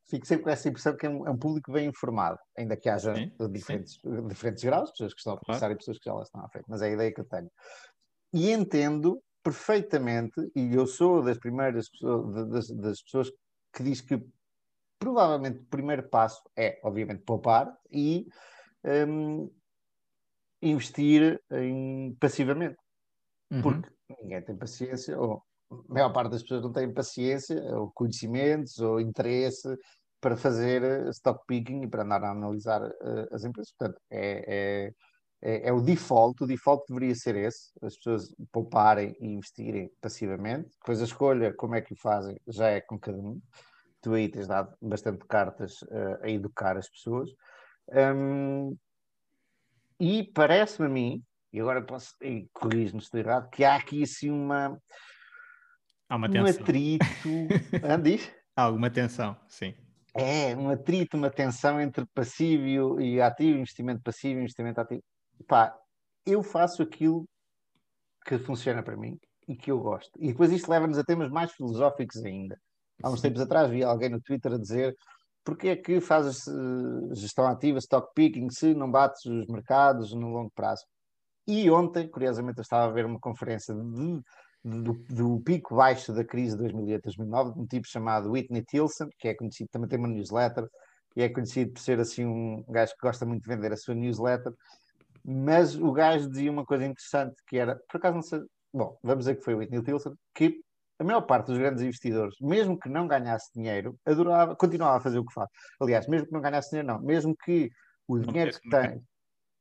[0.08, 2.88] Fico sempre com essa impressão que é um, é um público bem informado, ainda que
[2.88, 4.28] haja sim, diferentes, sim.
[4.28, 5.74] diferentes graus, pessoas que estão a começar claro.
[5.74, 7.50] e pessoas que já lá estão à frente, mas é a ideia que eu tenho.
[8.32, 13.30] E entendo perfeitamente, e eu sou das primeiras pessoas, das, das pessoas
[13.72, 14.20] que diz que
[14.98, 18.26] provavelmente o primeiro passo é, obviamente, poupar e
[18.84, 19.50] um,
[20.62, 22.76] investir em, passivamente.
[23.50, 23.62] Uhum.
[23.62, 23.90] Porque
[24.20, 29.00] ninguém tem paciência, ou a maior parte das pessoas não tem paciência, ou conhecimentos, ou
[29.00, 29.76] interesse
[30.20, 33.72] para fazer eh, stock picking e para andar a analisar uh, as empresas.
[33.78, 34.92] Portanto, é, é,
[35.42, 40.70] é, é, o default, o default deveria ser esse, as pessoas pouparem e investirem passivamente.
[40.80, 43.40] Depois a escolha, como é que o fazem, já é com cada um.
[44.06, 47.28] Tu aí tens dado bastante cartas uh, a educar as pessoas.
[47.88, 48.76] Um,
[49.98, 52.14] e parece-me a mim, e agora posso,
[52.52, 54.80] corrijo-me se estou errado, que há aqui assim uma.
[56.08, 57.04] Há uma um atrito.
[57.82, 58.32] ah, diz?
[58.54, 59.74] Há alguma tensão, sim.
[60.14, 65.02] É, um atrito, uma tensão entre passivo e ativo, investimento passivo e investimento ativo.
[65.48, 65.76] Pá,
[66.24, 67.28] eu faço aquilo
[68.24, 70.12] que funciona para mim e que eu gosto.
[70.20, 72.56] E depois isto leva-nos a temas mais filosóficos ainda.
[73.02, 74.96] Há uns tempos atrás vi alguém no Twitter a dizer
[75.46, 76.44] porque é que fazes
[77.12, 80.84] gestão ativa, stock picking, se não bates os mercados no longo prazo?
[81.46, 84.22] E ontem, curiosamente, eu estava a ver uma conferência de,
[84.64, 89.08] de, do, do, pico baixo da crise de 2008-2009, de um tipo chamado Whitney Tilson,
[89.20, 90.68] que é conhecido, também tem uma newsletter,
[91.14, 93.94] e é conhecido por ser assim um gajo que gosta muito de vender a sua
[93.94, 94.52] newsletter.
[95.24, 98.40] Mas o gajo dizia uma coisa interessante que era, por acaso não sei,
[98.74, 100.60] bom, vamos dizer que foi o Whitney Tilson, que
[100.98, 105.18] a maior parte dos grandes investidores, mesmo que não ganhasse dinheiro, adorava, continuava a fazer
[105.18, 105.48] o que faz.
[105.80, 107.70] Aliás, mesmo que não ganhasse dinheiro, não, mesmo que
[108.08, 109.02] o dinheiro que tem,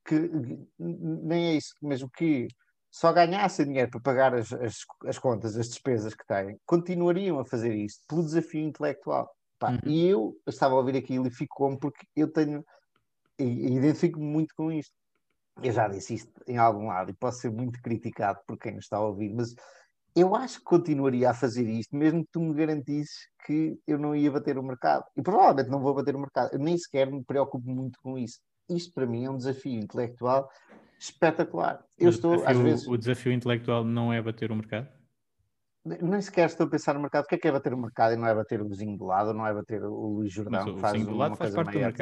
[0.05, 0.31] que
[0.79, 2.47] nem é isso, mesmo que
[2.95, 7.45] só ganhassem dinheiro para pagar as, as, as, contas, as despesas que têm, continuariam a
[7.45, 9.29] fazer isto pelo desafio intelectual.
[9.61, 9.79] Uhum.
[9.86, 12.63] E eu estava a ouvir aquilo e fico porque eu tenho,
[13.38, 14.93] identifico-me muito com isto.
[15.61, 18.97] Eu já disse isto em algum lado e posso ser muito criticado por quem está
[18.97, 19.53] a ouvir, mas
[20.16, 24.16] eu acho que continuaria a fazer isto, mesmo que tu me garantisses que eu não
[24.16, 25.03] ia bater o mercado.
[25.16, 26.53] E provavelmente não vou bater o mercado.
[26.53, 28.39] Eu nem sequer me preocupo muito com isso.
[28.70, 30.49] Isto para mim é um desafio intelectual
[30.97, 31.84] espetacular.
[31.99, 32.88] Eu o estou, desafio, às vezes.
[32.88, 34.88] O desafio intelectual não é bater o mercado?
[35.84, 37.26] Nem sequer estou a pensar no mercado.
[37.26, 39.05] O que é que é bater o mercado e não é bater o vizinho do
[39.05, 41.93] lado, não é bater o Luís Jordão, que faz uma faz coisa maior.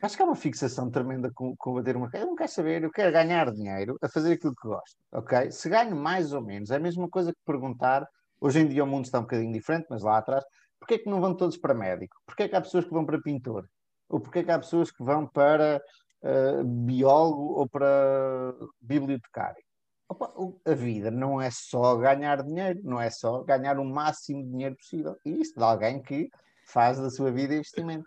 [0.00, 2.22] Acho que há uma fixação tremenda com, com bater mercado.
[2.22, 5.50] Eu não quero saber, eu quero ganhar dinheiro a fazer aquilo que gosto, ok?
[5.50, 8.06] Se ganho mais ou menos, é a mesma coisa que perguntar,
[8.40, 10.44] hoje em dia o mundo está um bocadinho diferente, mas lá atrás,
[10.78, 12.16] porquê é que não vão todos para médico?
[12.24, 13.68] Porquê é que há pessoas que vão para pintor?
[14.08, 15.82] Ou porquê é que há pessoas que vão para
[16.22, 19.62] uh, biólogo ou para bibliotecário?
[20.08, 20.32] Opa,
[20.64, 24.76] a vida não é só ganhar dinheiro, não é só ganhar o máximo de dinheiro
[24.76, 25.16] possível.
[25.24, 26.30] E isto de alguém que
[26.68, 28.06] faz da sua vida investimento.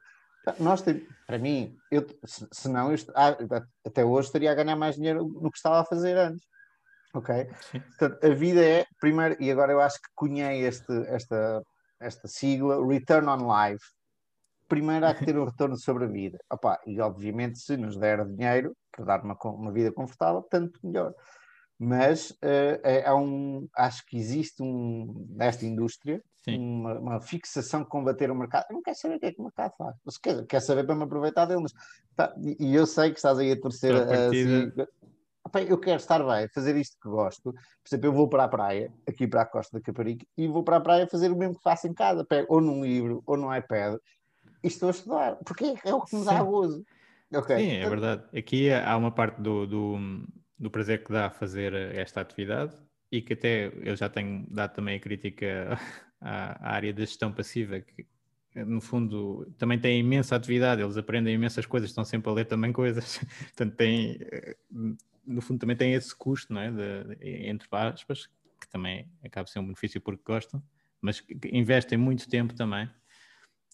[0.60, 3.36] Nós temos, para mim, eu, se, não, eu, ah,
[3.86, 6.46] até hoje estaria a ganhar mais dinheiro no que estava a fazer antes.
[7.14, 7.48] Ok?
[7.72, 11.62] Portanto, a vida é, primeiro, e agora eu acho que cunhei este, esta,
[12.00, 13.86] esta sigla, Return on Life.
[14.68, 16.40] Primeiro há que ter um retorno sobre a vida.
[16.50, 21.14] Opa, e obviamente, se nos der dinheiro para dar uma, uma vida confortável, tanto melhor
[21.84, 28.00] mas uh, é, é, um, acho que existe um, nesta indústria uma, uma, fixação com
[28.00, 28.66] combater o mercado.
[28.70, 29.96] Eu não quero saber o que é que o mercado faz.
[30.04, 31.74] Você quer, quer saber para me aproveitar dele, mas
[32.16, 34.72] tá, e eu sei que estás aí a torcer a, assim,
[35.68, 37.52] eu quero estar bem, fazer isto que gosto.
[37.52, 40.64] Por exemplo, eu vou para a praia, aqui para a costa da Caparica, e vou
[40.64, 43.38] para a praia fazer o mesmo que faço em casa, pego ou num livro ou
[43.38, 43.98] num iPad,
[44.64, 46.86] e estou a estudar, porque é o que me dá gozo.
[47.34, 47.58] Okay.
[47.58, 48.24] Sim, é verdade.
[48.38, 49.98] Aqui há uma parte do, do
[50.62, 52.76] do prazer que dá fazer esta atividade
[53.12, 55.78] e que até eu já tenho dado também a crítica
[56.22, 58.06] à, área da gestão passiva, que
[58.56, 62.72] no fundo também tem imensa atividade, eles aprendem imensas coisas, estão sempre a ler também
[62.72, 63.18] coisas,
[63.56, 64.20] portanto tem,
[65.26, 66.72] no fundo também tem esse custo, não é?
[66.72, 68.28] De, entre aspas,
[68.60, 70.62] que também acaba sendo um benefício porque gostam,
[71.02, 72.90] mas investem muito tempo também.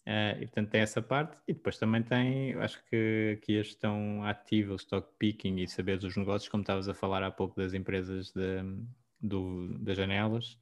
[0.07, 4.23] Uh, e portanto tem essa parte, e depois também tem, acho que aqui a gestão
[4.23, 7.73] ativa, o stock picking e saber os negócios, como estavas a falar há pouco das
[7.73, 8.63] empresas de,
[9.19, 10.57] do, das janelas,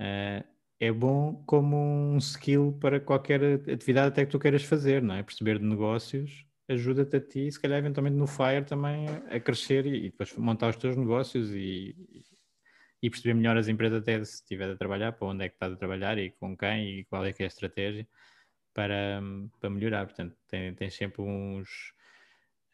[0.00, 0.42] uh,
[0.80, 5.22] é bom como um skill para qualquer atividade até que tu queiras fazer, não é?
[5.22, 10.06] Perceber de negócios ajuda-te a ti, se calhar eventualmente no FIRE também a crescer e,
[10.06, 11.96] e depois montar os teus negócios e,
[13.02, 15.72] e perceber melhor as empresas até se estiver a trabalhar, para onde é que estás
[15.72, 18.06] a trabalhar e com quem e qual é que é a estratégia
[18.74, 19.22] para,
[19.60, 20.06] para melhorar.
[20.06, 21.68] Portanto, tem, tem sempre uns,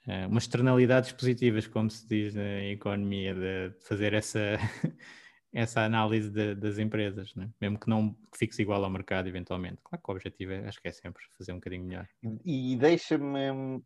[0.09, 4.40] uh, umas externalidades positivas, como se diz na economia, de fazer essa,
[5.55, 7.48] essa análise de, das empresas, né?
[7.61, 9.78] mesmo que não fixe igual ao mercado, eventualmente.
[9.84, 12.09] Claro que o objetivo é, acho que é sempre fazer um bocadinho melhor.
[12.44, 13.80] E, e deixa-me,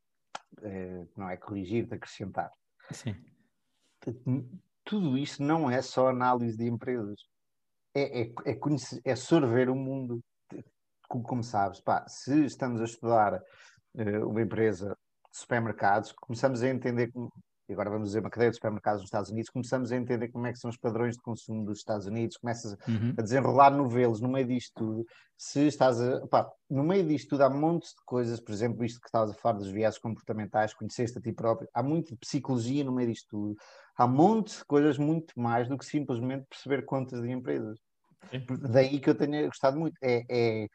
[0.62, 2.51] é, não é corrigir-te, acrescentar.
[2.91, 3.14] Sim.
[4.83, 7.21] Tudo isso não é só análise de empresas.
[7.95, 10.23] É, é, é, conhecer, é sorver o mundo
[11.09, 13.43] como, como sabes, pá, se estamos a estudar
[13.95, 14.97] uh, uma empresa
[15.33, 17.11] de supermercados, começamos a entender,
[17.69, 20.47] e agora vamos dizer uma cadeia de supermercados nos Estados Unidos, começamos a entender como
[20.47, 23.14] é que são os padrões de consumo dos Estados Unidos, começas uhum.
[23.19, 25.07] a desenrolar novelos no meio disto tudo.
[25.37, 26.27] Se estás a.
[26.29, 29.35] Pá, no meio disto tudo há montes de coisas, por exemplo, isto que estavas a
[29.35, 33.29] falar dos viés comportamentais, conheceste a ti próprio, há muito de psicologia no meio disto
[33.29, 33.57] tudo.
[33.97, 37.79] Há montes de coisas muito mais do que simplesmente perceber contas de empresas.
[38.31, 38.47] Sim.
[38.71, 39.97] Daí que eu tenho gostado muito.
[40.03, 40.69] É, é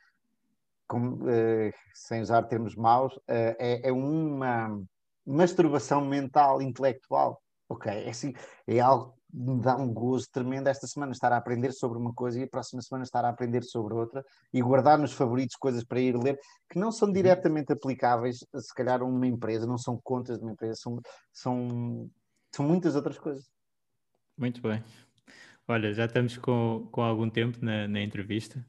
[0.88, 3.22] como, uh, sem usar termos maus, uh,
[3.58, 4.80] é, é, uma
[5.26, 7.42] masturbação mental, intelectual.
[7.70, 8.34] Ok, é, assim,
[8.68, 12.14] é algo que me dá um gozo tremendo esta semana estar a aprender sobre uma
[12.14, 15.84] coisa e a próxima semana estar a aprender sobre outra e guardar nos favoritos coisas
[15.84, 17.14] para ir ler que não são uhum.
[17.14, 21.00] diretamente aplicáveis, se calhar, a uma empresa, não são contas de uma empresa, são,
[21.32, 22.10] são,
[22.54, 23.50] são muitas outras coisas.
[24.38, 24.84] Muito bem.
[25.68, 28.64] Olha, já estamos com, com algum tempo na, na entrevista.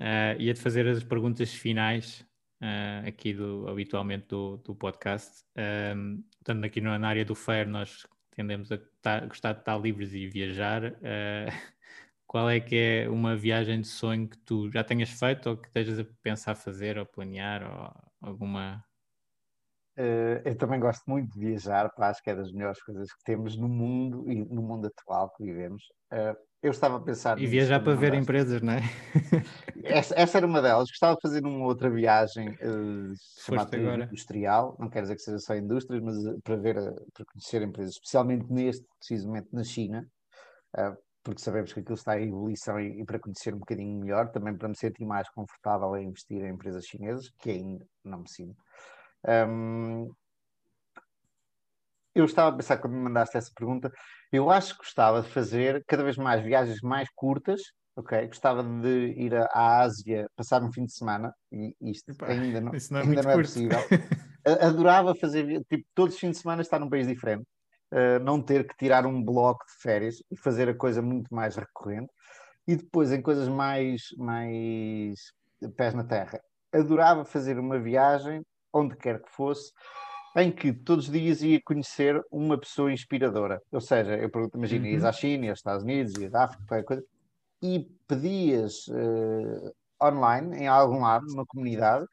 [0.00, 2.26] Uh, Ia-te fazer as perguntas finais
[2.64, 5.44] uh, aqui do, habitualmente do, do podcast.
[5.94, 10.14] Um, estando aqui na área do FAIR, nós tendemos a tar, gostar de estar livres
[10.14, 10.92] e viajar.
[10.92, 11.50] Uh,
[12.26, 15.68] qual é que é uma viagem de sonho que tu já tenhas feito ou que
[15.68, 18.84] estejas a pensar fazer ou planear ou alguma
[19.96, 23.22] Uh, eu também gosto muito de viajar, pá, acho que é das melhores coisas que
[23.22, 25.84] temos no mundo e no mundo atual que vivemos.
[26.64, 27.38] Uh, eu estava a pensar.
[27.38, 28.80] E viajar para ver empresas, não é?
[29.84, 30.88] essa, essa, era uma delas.
[30.88, 35.54] Gostava de fazer uma outra viagem uh, chamada industrial, não quer dizer que seja só
[35.54, 36.74] indústrias, mas para ver,
[37.12, 40.06] para conhecer empresas, especialmente neste, precisamente na China,
[41.22, 44.54] porque sabemos que aquilo está em ebulição e, e, para conhecer um bocadinho melhor, também
[44.56, 48.62] para me sentir mais confortável em investir em empresas chinesas, que ainda não me sinto.
[49.26, 50.10] Um,
[52.14, 53.90] eu estava a pensar quando me mandaste essa pergunta,
[54.36, 57.60] eu acho que gostava de fazer cada vez mais viagens mais curtas,
[57.96, 58.26] ok?
[58.26, 63.00] Gostava de ir à Ásia, passar um fim de semana, e isto ainda não, não
[63.00, 63.78] é, ainda não é possível.
[64.60, 67.44] Adorava fazer, tipo, todos os fins de semana estar num país diferente,
[67.92, 71.56] uh, não ter que tirar um bloco de férias e fazer a coisa muito mais
[71.56, 72.12] recorrente.
[72.66, 75.32] E depois, em coisas mais, mais
[75.76, 76.40] pés na terra,
[76.72, 79.70] adorava fazer uma viagem onde quer que fosse,
[80.36, 83.62] em que todos os dias ia conhecer uma pessoa inspiradora.
[83.70, 84.90] Ou seja, eu imagino, uhum.
[84.90, 87.04] ias à China, aos Estados Unidos, ias à África, qualquer coisa,
[87.62, 92.06] e pedias uh, online, em algum lado, numa comunidade,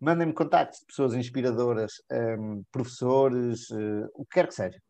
[0.00, 4.80] mandem-me contactos de pessoas inspiradoras, um, ehm, professores, uh, o que quer que seja.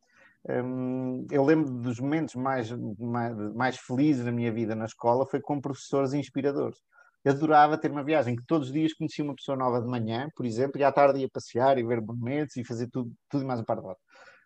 [0.49, 5.25] Um, ehm, eu lembro dos momentos mais, mais, mais felizes na minha vida na escola
[5.27, 6.79] foi com professores inspiradores
[7.27, 10.45] adorava ter uma viagem que todos os dias conhecia uma pessoa nova de manhã, por
[10.45, 13.61] exemplo, e à tarde ia passear e ver monumentos e fazer tudo, tudo e mais
[13.61, 14.03] um par de voltas.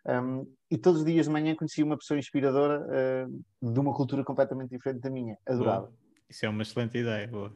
[0.07, 4.25] Um, e todos os dias de manhã conhecia uma pessoa inspiradora uh, de uma cultura
[4.25, 5.37] completamente diferente da minha.
[5.47, 5.87] Adorava.
[5.87, 5.93] Boa.
[6.31, 7.55] Isso é uma excelente ideia, boa.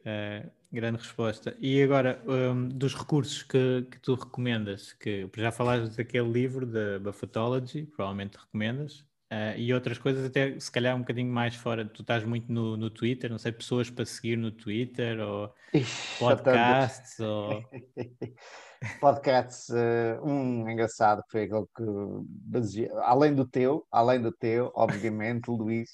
[0.00, 1.56] Uh, grande resposta.
[1.60, 6.98] E agora, um, dos recursos que, que, tu recomendas, que já falaste daquele livro da
[6.98, 9.04] Buffetology, provavelmente recomendas,
[9.34, 11.84] Uh, e outras coisas, até se calhar um bocadinho mais fora.
[11.84, 16.18] Tu estás muito no, no Twitter, não sei, pessoas para seguir no Twitter ou Ixi,
[16.20, 17.18] podcasts.
[17.18, 17.60] ou...
[19.00, 25.48] podcasts, uh, um engraçado que foi aquele que além do teu, além do teu, obviamente,
[25.50, 25.90] Luís,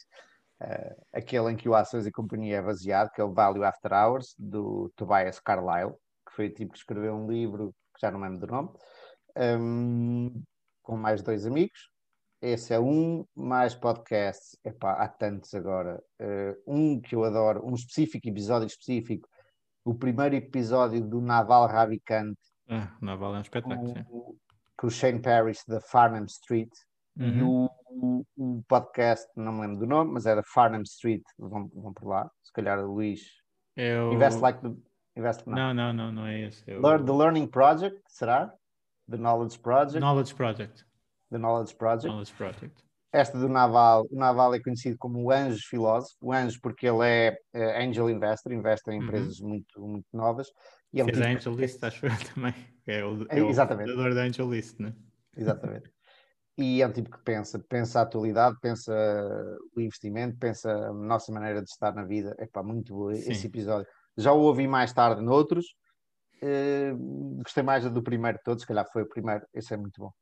[0.60, 3.90] uh, aquele em que o Ações e Companhia é baseado, que é o Value After
[3.90, 5.94] Hours, do Tobias Carlyle,
[6.28, 8.68] que foi o tipo que escreveu um livro que já não lembro do nome,
[9.58, 10.42] um,
[10.82, 11.89] com mais dois amigos
[12.42, 16.02] esse é um, mais podcasts, epá, há tantos agora.
[16.20, 19.28] Uh, um que eu adoro, um específico, episódio específico,
[19.84, 22.36] o primeiro episódio do Naval Ravikant.
[22.68, 24.04] Ah, Naval é um espetáculo.
[24.04, 24.36] Com,
[24.76, 26.70] com o Shane Parrish da Farnham Street.
[27.18, 27.26] Uhum.
[27.28, 31.68] E o, o, o, podcast, não me lembro do nome, mas era Farnham Street, vão,
[31.74, 32.30] vão por lá.
[32.42, 33.20] Se calhar o Luís.
[33.76, 34.12] Eu...
[34.12, 34.74] Invest like the.
[35.16, 35.56] Invest, não.
[35.56, 36.62] não, não, não, não é esse.
[36.66, 36.80] Eu...
[36.80, 38.50] The Learning Project, será?
[39.10, 39.98] The Knowledge Project.
[39.98, 40.86] Knowledge Project.
[41.30, 42.08] The Knowledge Project.
[42.08, 42.84] Knowledge Project.
[43.12, 47.04] Esta do Naval, o Naval é conhecido como o Anjo Filósofo, o Anjo porque ele
[47.04, 49.04] é uh, Angel Investor, investe em uhum.
[49.04, 49.48] empresas uhum.
[49.48, 50.46] muito, muito novas.
[50.92, 51.28] E é um Fez tipo...
[51.28, 52.54] a Angel List, acho eu também.
[52.86, 54.94] É o, é, é o fundador da Angel List, né?
[55.36, 55.90] Exatamente.
[56.56, 58.92] E é um tipo que pensa, pensa a atualidade, pensa
[59.74, 62.34] o investimento, pensa a nossa maneira de estar na vida.
[62.38, 63.32] É pá, muito bom Sim.
[63.32, 63.88] esse episódio.
[64.16, 65.64] Já o ouvi mais tarde noutros.
[66.42, 69.44] Uh, gostei mais do primeiro de todos, se calhar foi o primeiro.
[69.54, 70.12] Esse é muito bom.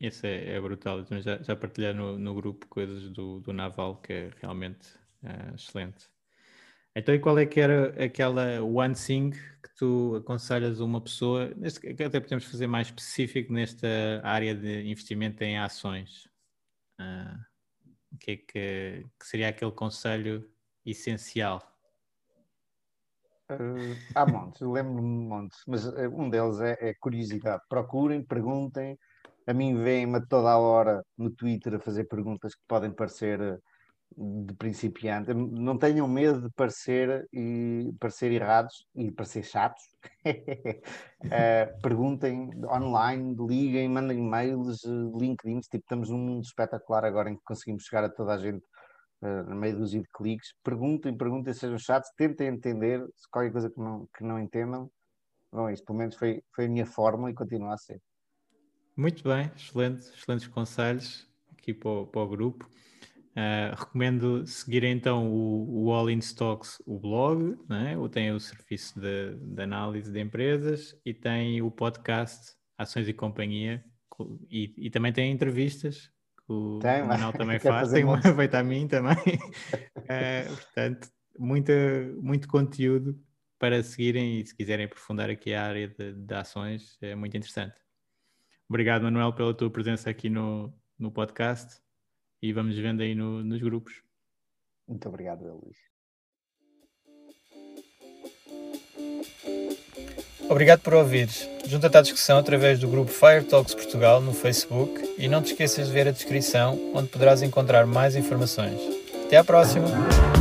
[0.00, 1.04] Esse é, é brutal.
[1.10, 4.88] Eu já, já partilhei no, no grupo coisas do, do Naval que é realmente
[5.24, 6.08] uh, excelente.
[6.94, 11.52] Então, e qual é que era aquela one thing que tu aconselhas a uma pessoa,
[11.56, 13.86] neste, até podemos fazer mais específico nesta
[14.24, 16.26] área de investimento em ações?
[17.00, 17.38] Uh,
[18.12, 20.48] o que é que, que, seria aquele conselho
[20.84, 21.62] essencial?
[23.50, 27.62] Uh, há montes, lembro-me de montes, mas um deles é, é curiosidade.
[27.68, 28.98] Procurem, perguntem,
[29.48, 33.58] a mim vem-me toda a hora no Twitter a fazer perguntas que podem parecer eh,
[34.46, 35.32] de principiante.
[35.32, 39.82] Não tenham medo de parecer e parecer errados e parecer chatos.
[40.26, 44.88] uh, perguntem online, liguem, mandem mails, eh,
[45.18, 45.60] LinkedIn.
[45.60, 48.62] Tipo, estamos num mundo espetacular agora em que conseguimos chegar a toda a gente
[49.22, 50.52] uh, no meio dúzia de cliques.
[50.62, 53.02] Perguntem, perguntem, sejam chatos, tentem entender.
[53.16, 54.90] Se qualquer coisa que não, que não entendam,
[55.50, 57.98] bom, isto pelo menos foi, foi a minha fórmula e continua a ser.
[58.98, 62.68] Muito bem, excelente, excelentes conselhos aqui para o, para o grupo.
[63.30, 67.94] Uh, recomendo seguir então o, o, All in Stocks, o blog, né?
[68.10, 73.84] tem o serviço de, de, análise de empresas e tem o podcast Ações e Companhia
[74.50, 78.64] e, e também tem entrevistas que o tem, Manuel também faz, tem uma feita a
[78.64, 79.14] mim também.
[79.14, 81.72] uh, portanto, muita,
[82.20, 83.16] muito conteúdo
[83.60, 87.76] para seguirem e se quiserem aprofundar aqui a área de, de ações, é muito interessante.
[88.68, 91.80] Obrigado, Manuel, pela tua presença aqui no, no podcast
[92.42, 94.02] e vamos vendo aí no, nos grupos.
[94.86, 95.76] Muito obrigado, Luís.
[100.50, 101.48] Obrigado por ouvires.
[101.66, 105.88] Junta-te à discussão através do grupo Fire Talks Portugal no Facebook e não te esqueças
[105.88, 108.80] de ver a descrição, onde poderás encontrar mais informações.
[109.26, 110.37] Até à próxima!